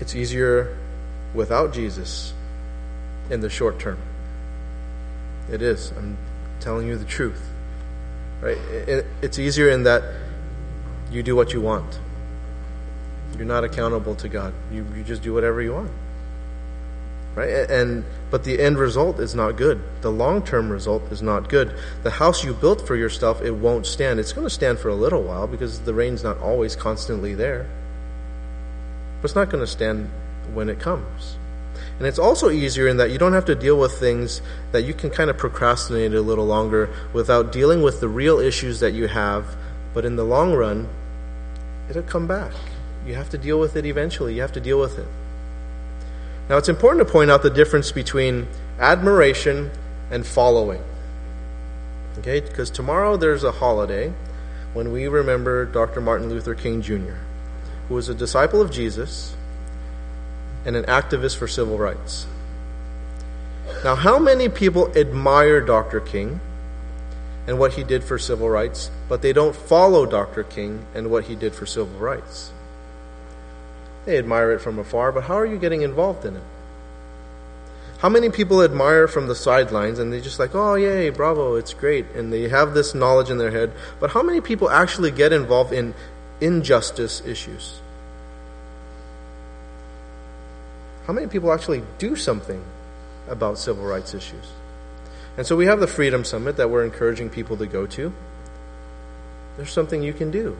[0.01, 0.76] It's easier
[1.34, 2.32] without Jesus
[3.30, 3.99] in the short term.
[5.51, 5.92] It is.
[5.97, 6.16] I'm
[6.61, 7.51] telling you the truth.
[8.40, 8.59] Right?
[9.22, 10.03] It's easier in that
[11.11, 11.99] you do what you want.
[13.36, 14.53] You're not accountable to God.
[14.70, 15.90] You, you just do whatever you want
[17.34, 21.76] right and but the end result is not good the long-term result is not good
[22.03, 24.95] the house you built for yourself it won't stand it's going to stand for a
[24.95, 27.68] little while because the rain's not always constantly there
[29.25, 30.11] but it's not going to stand
[30.53, 31.39] when it comes
[31.97, 34.93] and it's also easier in that you don't have to deal with things that you
[34.93, 39.09] can kind of procrastinate a little longer without dealing with the real issues that you
[39.09, 39.57] have
[39.95, 40.89] but in the long run
[41.89, 42.53] it'll come back.
[43.07, 44.35] You have to deal with it eventually.
[44.35, 45.07] You have to deal with it.
[46.49, 48.49] Now, it's important to point out the difference between
[48.79, 49.70] admiration
[50.11, 50.83] and following.
[52.18, 54.12] Okay, because tomorrow there's a holiday
[54.72, 56.01] when we remember Dr.
[56.01, 57.14] Martin Luther King Jr.,
[57.89, 59.35] who was a disciple of Jesus
[60.64, 62.26] and an activist for civil rights.
[63.82, 66.01] Now, how many people admire Dr.
[66.01, 66.41] King
[67.47, 70.43] and what he did for civil rights, but they don't follow Dr.
[70.43, 72.51] King and what he did for civil rights?
[74.07, 76.43] They admire it from afar, but how are you getting involved in it?
[77.99, 81.72] How many people admire from the sidelines and they just like, oh, yay, bravo, it's
[81.72, 85.32] great, and they have this knowledge in their head, but how many people actually get
[85.32, 85.95] involved in
[86.41, 87.80] injustice issues?
[91.07, 92.64] How many people actually do something
[93.28, 94.53] about civil rights issues?
[95.37, 98.12] And so we have the Freedom Summit that we're encouraging people to go to.
[99.57, 100.57] There's something you can do.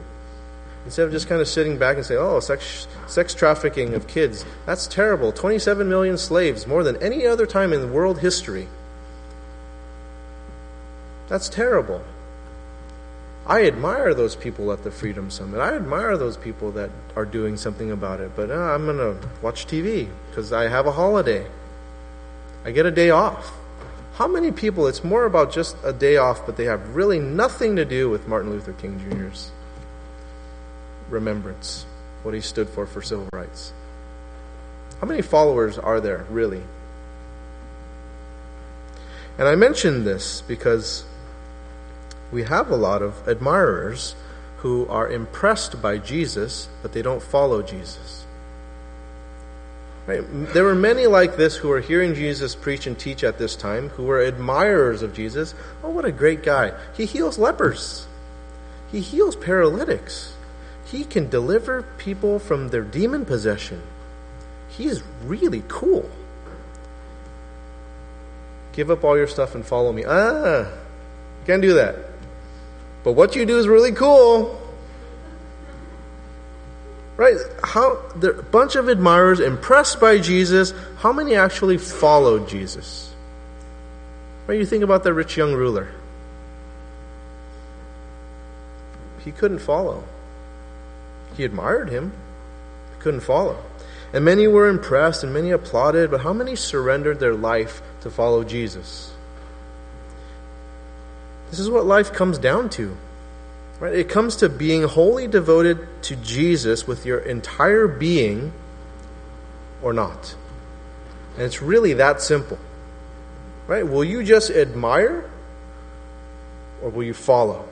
[0.85, 4.45] Instead of just kind of sitting back and say, oh, sex, sex trafficking of kids,
[4.67, 5.31] that's terrible.
[5.31, 8.67] 27 million slaves, more than any other time in world history.
[11.27, 12.03] That's terrible.
[13.47, 15.59] I admire those people at the Freedom Summit.
[15.59, 18.31] I admire those people that are doing something about it.
[18.35, 21.45] But uh, I'm going to watch TV because I have a holiday.
[22.63, 23.53] I get a day off.
[24.15, 27.75] How many people, it's more about just a day off, but they have really nothing
[27.75, 29.51] to do with Martin Luther King Jr.'s
[31.09, 31.85] remembrance,
[32.23, 33.73] what he stood for for civil rights.
[34.99, 36.63] How many followers are there, really?
[39.37, 41.03] And I mention this because
[42.35, 44.13] we have a lot of admirers
[44.57, 48.25] who are impressed by Jesus, but they don't follow Jesus.
[50.05, 50.21] Right?
[50.53, 53.87] There were many like this who were hearing Jesus preach and teach at this time,
[53.89, 55.55] who were admirers of Jesus.
[55.81, 56.73] Oh, what a great guy.
[56.95, 58.05] He heals lepers,
[58.91, 60.33] he heals paralytics.
[60.85, 63.81] He can deliver people from their demon possession.
[64.69, 66.07] He's really cool.
[68.73, 70.03] Give up all your stuff and follow me.
[70.05, 71.95] Ah, you can't do that.
[73.05, 74.59] But what you do is really cool.
[77.17, 77.37] Right?
[77.63, 83.13] How the bunch of admirers impressed by Jesus, how many actually followed Jesus?
[84.47, 84.57] Right?
[84.57, 85.87] You think about the rich young ruler.
[89.23, 90.03] He couldn't follow.
[91.37, 92.11] He admired him,
[92.95, 93.63] he couldn't follow.
[94.13, 98.43] And many were impressed and many applauded, but how many surrendered their life to follow
[98.43, 99.14] Jesus?
[101.49, 102.97] This is what life comes down to.
[103.79, 103.93] Right?
[103.93, 108.53] It comes to being wholly devoted to Jesus with your entire being
[109.81, 110.35] or not.
[111.35, 112.57] And it's really that simple.
[113.67, 113.85] Right?
[113.85, 115.29] Will you just admire
[116.81, 117.67] or will you follow?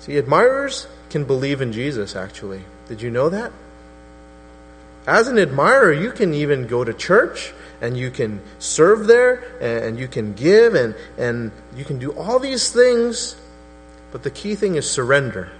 [0.00, 2.62] See, admirers can believe in Jesus, actually.
[2.88, 3.52] Did you know that?
[5.06, 9.98] As an admirer, you can even go to church and you can serve there and
[9.98, 13.36] you can give and, and you can do all these things,
[14.12, 15.50] but the key thing is surrender.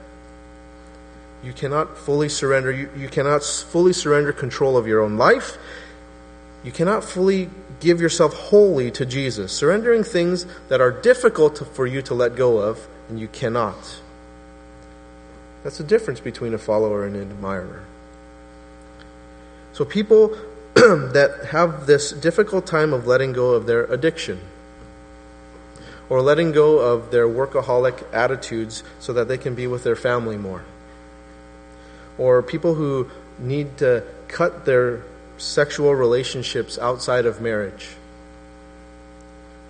[1.42, 2.70] You cannot fully surrender.
[2.70, 5.56] You, you cannot fully surrender control of your own life.
[6.62, 7.48] You cannot fully
[7.80, 12.36] give yourself wholly to Jesus, surrendering things that are difficult to, for you to let
[12.36, 14.00] go of, and you cannot.
[15.64, 17.84] That's the difference between a follower and an admirer.
[19.72, 20.36] So, people
[20.74, 24.40] that have this difficult time of letting go of their addiction
[26.08, 30.36] or letting go of their workaholic attitudes so that they can be with their family
[30.36, 30.64] more,
[32.18, 33.08] or people who
[33.38, 35.02] need to cut their
[35.38, 37.90] sexual relationships outside of marriage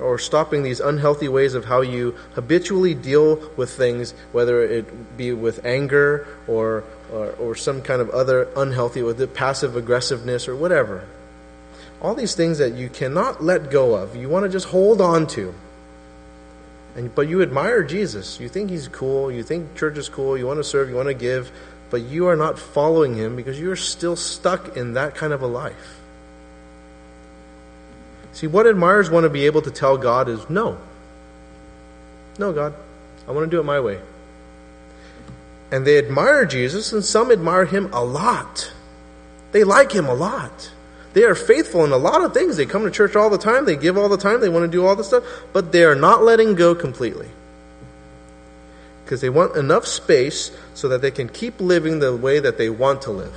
[0.01, 5.33] or stopping these unhealthy ways of how you habitually deal with things, whether it be
[5.33, 10.57] with anger or, or, or some kind of other unhealthy, with it, passive aggressiveness or
[10.57, 11.07] whatever.
[12.01, 15.27] All these things that you cannot let go of, you want to just hold on
[15.29, 15.55] to.
[16.97, 18.41] And, but you admire Jesus.
[18.41, 19.31] You think he's cool.
[19.31, 20.37] You think church is cool.
[20.37, 20.89] You want to serve.
[20.89, 21.53] You want to give.
[21.91, 25.43] But you are not following him because you are still stuck in that kind of
[25.43, 26.00] a life.
[28.33, 30.79] See, what admirers want to be able to tell God is no.
[32.39, 32.75] No, God,
[33.29, 34.01] I want to do it my way.
[35.71, 38.73] And they admire Jesus, and some admire him a lot.
[39.53, 40.73] They like him a lot.
[41.13, 42.57] They are faithful in a lot of things.
[42.57, 44.71] They come to church all the time, they give all the time, they want to
[44.71, 47.29] do all the stuff, but they are not letting go completely.
[49.05, 52.71] Because they want enough space so that they can keep living the way that they
[52.71, 53.35] want to live.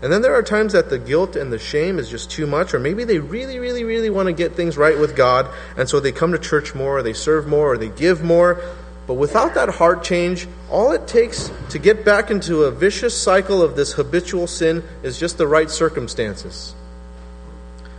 [0.00, 2.72] And then there are times that the guilt and the shame is just too much,
[2.72, 5.98] or maybe they really, really, really want to get things right with God, and so
[5.98, 8.62] they come to church more, or they serve more, or they give more,
[9.08, 13.62] But without that heart change, all it takes to get back into a vicious cycle
[13.62, 16.74] of this habitual sin is just the right circumstances.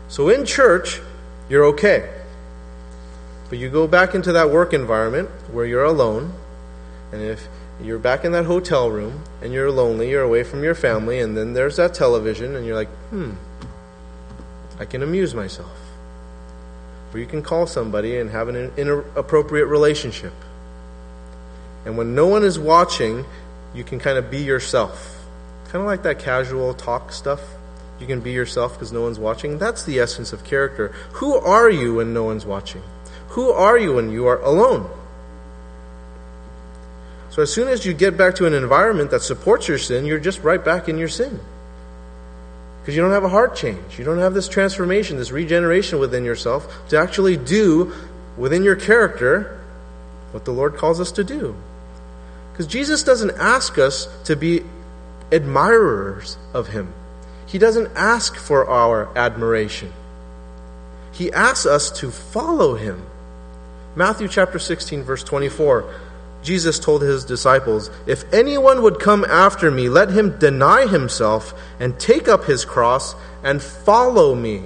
[0.07, 1.01] So in church,
[1.49, 2.07] you're okay.
[3.49, 6.31] But you go back into that work environment where you're alone,
[7.11, 7.47] and if
[7.81, 11.35] you're back in that hotel room and you're lonely, you're away from your family, and
[11.35, 13.31] then there's that television, and you're like, hmm,
[14.79, 15.71] I can amuse myself.
[17.13, 20.33] Or you can call somebody and have an inappropriate relationship.
[21.85, 23.25] And when no one is watching,
[23.73, 25.25] you can kind of be yourself.
[25.65, 27.41] Kind of like that casual talk stuff.
[27.99, 29.57] You can be yourself because no one's watching.
[29.57, 30.89] That's the essence of character.
[31.13, 32.83] Who are you when no one's watching?
[33.29, 34.89] Who are you when you are alone?
[37.39, 40.19] So as soon as you get back to an environment that supports your sin, you're
[40.19, 41.39] just right back in your sin.
[42.81, 43.97] Because you don't have a heart change.
[43.97, 47.93] You don't have this transformation, this regeneration within yourself to actually do
[48.35, 49.57] within your character
[50.33, 51.55] what the Lord calls us to do.
[52.51, 54.63] Because Jesus doesn't ask us to be
[55.31, 56.93] admirers of Him,
[57.45, 59.93] He doesn't ask for our admiration.
[61.13, 63.01] He asks us to follow Him.
[63.95, 66.08] Matthew chapter 16, verse 24.
[66.41, 71.99] Jesus told his disciples, If anyone would come after me, let him deny himself and
[71.99, 74.63] take up his cross and follow me.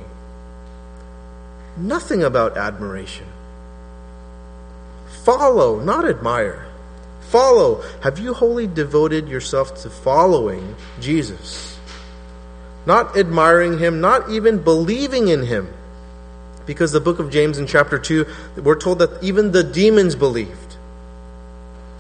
[1.75, 3.25] Nothing about admiration.
[5.23, 6.67] Follow, not admire.
[7.29, 7.81] Follow.
[8.01, 11.79] Have you wholly devoted yourself to following Jesus?
[12.85, 15.73] Not admiring him, not even believing in him.
[16.65, 18.25] Because the book of James in chapter 2,
[18.57, 20.57] we're told that even the demons believe.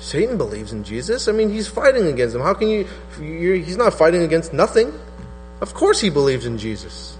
[0.03, 1.29] Satan believes in Jesus.
[1.29, 2.41] I mean, he's fighting against him.
[2.41, 2.85] How can you?
[3.19, 4.91] He's not fighting against nothing.
[5.61, 7.17] Of course, he believes in Jesus.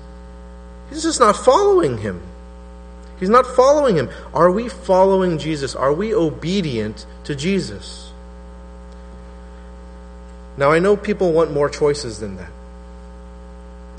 [0.90, 2.22] He's just not following him.
[3.22, 4.10] He's not following him.
[4.34, 5.76] Are we following Jesus?
[5.76, 8.12] Are we obedient to Jesus?
[10.58, 12.52] Now, I know people want more choices than that.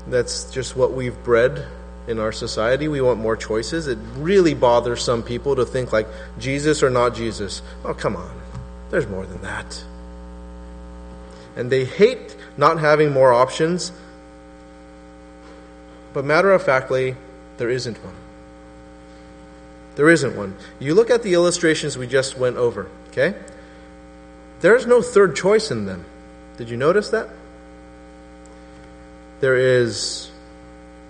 [0.07, 1.65] That's just what we've bred
[2.07, 2.87] in our society.
[2.87, 3.87] We want more choices.
[3.87, 6.07] It really bothers some people to think like
[6.37, 7.63] Jesus or not Jesus.
[7.83, 8.44] Oh, come on.
[8.89, 9.83] There's more than that.
[11.55, 13.91] And they hate not having more options.
[16.13, 17.15] But matter of factly,
[17.57, 18.15] there isn't one.
[19.95, 20.55] There isn't one.
[20.79, 23.35] You look at the illustrations we just went over, okay?
[24.61, 26.05] There's no third choice in them.
[26.57, 27.29] Did you notice that?
[29.39, 30.31] There is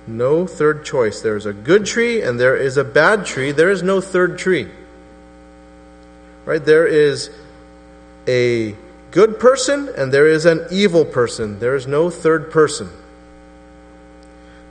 [0.07, 1.21] no third choice.
[1.21, 3.51] There is a good tree and there is a bad tree.
[3.51, 4.69] There is no third tree.
[6.45, 6.63] Right?
[6.63, 7.29] There is
[8.27, 8.75] a
[9.11, 11.59] good person and there is an evil person.
[11.59, 12.89] There is no third person.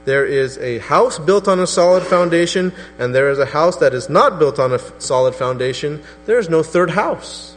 [0.05, 3.95] There is a house built on a solid foundation, and there is a house that
[3.95, 6.03] is not built on a solid foundation.
[6.27, 7.55] There is no third house.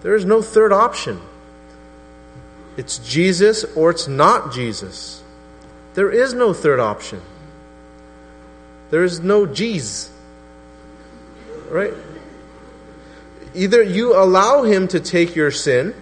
[0.00, 1.20] There is no third option.
[2.78, 5.22] It's Jesus or it's not Jesus.
[5.92, 7.20] There is no third option.
[8.90, 10.10] There is no G's.
[11.68, 11.92] Right?
[13.54, 15.94] Either you allow him to take your sin,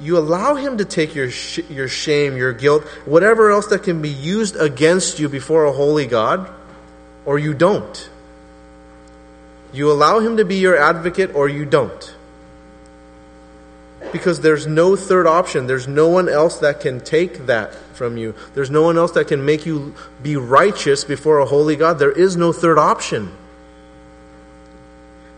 [0.00, 4.02] you allow him to take your sh- your shame, your guilt, whatever else that can
[4.02, 6.48] be used against you before a holy God,
[7.24, 8.10] or you don't.
[9.72, 12.14] You allow him to be your advocate or you don't.
[14.12, 15.66] Because there's no third option.
[15.66, 18.34] There's no one else that can take that from you.
[18.54, 21.98] There's no one else that can make you be righteous before a holy God.
[21.98, 23.36] There is no third option.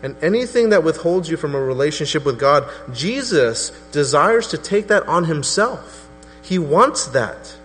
[0.03, 5.07] And anything that withholds you from a relationship with God, Jesus desires to take that
[5.07, 6.09] on himself.
[6.41, 7.55] He wants that.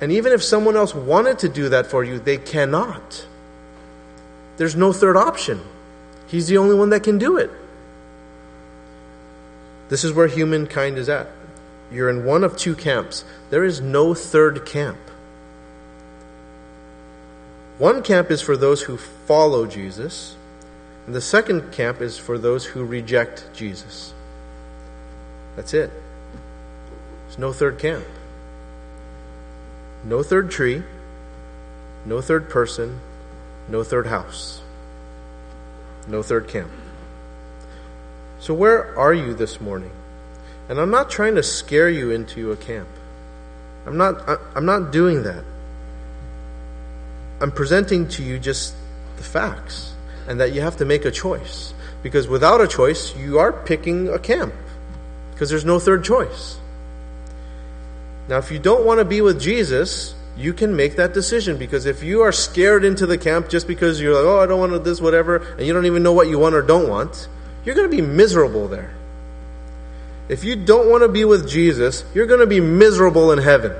[0.00, 3.26] And even if someone else wanted to do that for you, they cannot.
[4.56, 5.60] There's no third option.
[6.26, 7.50] He's the only one that can do it.
[9.88, 11.28] This is where humankind is at.
[11.92, 13.24] You're in one of two camps.
[13.50, 14.98] There is no third camp.
[17.78, 20.36] One camp is for those who follow Jesus,
[21.06, 24.14] and the second camp is for those who reject Jesus.
[25.56, 25.90] That's it.
[27.26, 28.04] There's no third camp.
[30.04, 30.82] No third tree,
[32.04, 33.00] no third person,
[33.68, 34.60] no third house,
[36.06, 36.70] no third camp.
[38.38, 39.92] So, where are you this morning?
[40.68, 42.88] And I'm not trying to scare you into a camp.
[43.86, 45.44] I'm not, I'm not doing that.
[47.44, 48.74] I'm presenting to you just
[49.18, 49.92] the facts
[50.26, 51.74] and that you have to make a choice.
[52.02, 54.54] Because without a choice, you are picking a camp
[55.30, 56.56] because there's no third choice.
[58.30, 61.84] Now, if you don't want to be with Jesus, you can make that decision because
[61.84, 64.82] if you are scared into the camp just because you're like, oh, I don't want
[64.82, 67.28] this, whatever, and you don't even know what you want or don't want,
[67.66, 68.94] you're going to be miserable there.
[70.30, 73.76] If you don't want to be with Jesus, you're going to be miserable in heaven.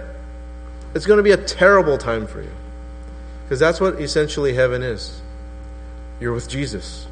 [0.94, 2.52] It's going to be a terrible time for you.
[3.44, 5.20] Because that's what essentially heaven is.
[6.20, 7.06] You're with Jesus.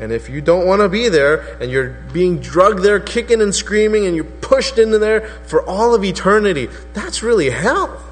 [0.00, 3.54] And if you don't want to be there and you're being drugged there, kicking and
[3.54, 8.02] screaming, and you're pushed into there for all of eternity, that's really hell.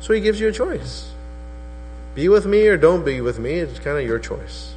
[0.00, 1.10] So he gives you a choice.
[2.14, 3.54] Be with me or don't be with me.
[3.54, 4.71] It's kind of your choice.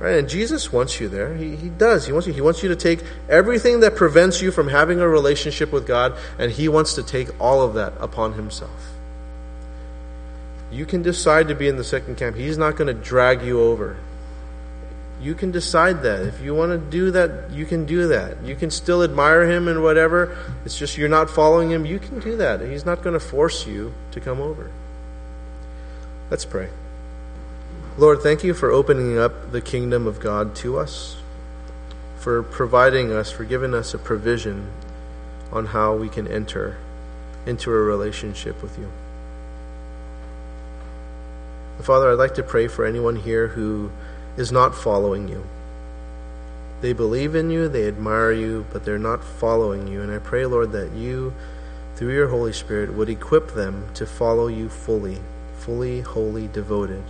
[0.00, 0.16] Right?
[0.16, 1.34] And Jesus wants you there.
[1.34, 2.06] He, he does.
[2.06, 2.32] He wants you.
[2.32, 6.16] He wants you to take everything that prevents you from having a relationship with God,
[6.38, 8.94] and He wants to take all of that upon Himself.
[10.72, 12.36] You can decide to be in the second camp.
[12.36, 13.98] He's not going to drag you over.
[15.20, 16.22] You can decide that.
[16.22, 18.42] If you want to do that, you can do that.
[18.42, 20.38] You can still admire him and whatever.
[20.64, 21.84] It's just you're not following him.
[21.84, 22.62] You can do that.
[22.62, 24.70] He's not going to force you to come over.
[26.30, 26.70] Let's pray.
[27.98, 31.16] Lord, thank you for opening up the kingdom of God to us,
[32.16, 34.70] for providing us, for giving us a provision
[35.52, 36.78] on how we can enter
[37.46, 38.90] into a relationship with you.
[41.82, 43.90] Father, I'd like to pray for anyone here who
[44.36, 45.44] is not following you.
[46.82, 50.00] They believe in you, they admire you, but they're not following you.
[50.00, 51.34] And I pray, Lord, that you,
[51.96, 55.18] through your Holy Spirit, would equip them to follow you fully,
[55.58, 57.04] fully, wholly, devoted.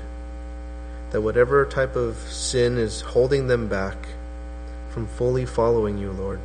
[1.11, 3.97] That whatever type of sin is holding them back
[4.91, 6.41] from fully following you, Lord,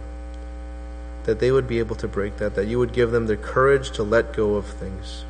[1.25, 3.91] that they would be able to break that, that you would give them the courage
[3.91, 5.23] to let go of things.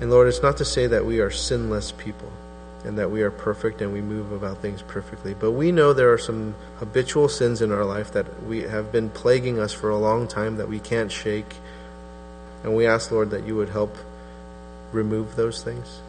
[0.00, 2.30] And Lord, it's not to say that we are sinless people
[2.84, 5.34] and that we are perfect and we move about things perfectly.
[5.34, 9.08] But we know there are some habitual sins in our life that we have been
[9.10, 11.56] plaguing us for a long time that we can't shake.
[12.62, 13.96] And we ask, Lord, that you would help
[14.92, 16.00] remove those things.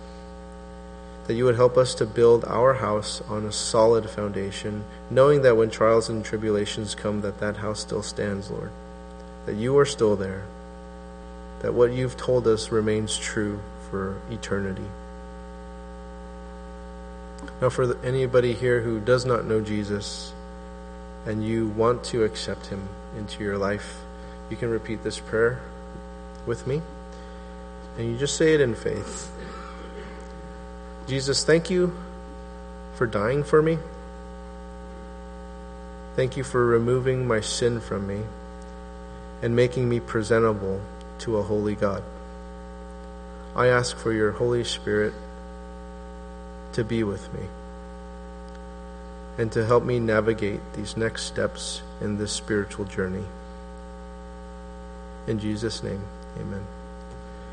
[1.28, 5.58] That you would help us to build our house on a solid foundation, knowing that
[5.58, 8.72] when trials and tribulations come, that that house still stands, Lord.
[9.46, 10.46] That you are still there.
[11.62, 13.60] That what you've told us remains true
[13.90, 14.86] for eternity.
[17.62, 20.32] Now, for anybody here who does not know Jesus
[21.26, 24.00] and you want to accept him into your life,
[24.50, 25.60] you can repeat this prayer
[26.46, 26.82] with me.
[27.98, 29.32] And you just say it in faith
[31.08, 31.96] Jesus, thank you
[32.96, 33.78] for dying for me.
[36.18, 38.24] Thank you for removing my sin from me
[39.42, 40.82] and making me presentable
[41.20, 42.04] to a holy God.
[43.56, 45.14] I ask for your Holy Spirit
[46.74, 47.48] to be with me
[49.38, 53.26] and to help me navigate these next steps in this spiritual journey.
[55.28, 56.04] In Jesus' name,
[56.40, 56.77] amen.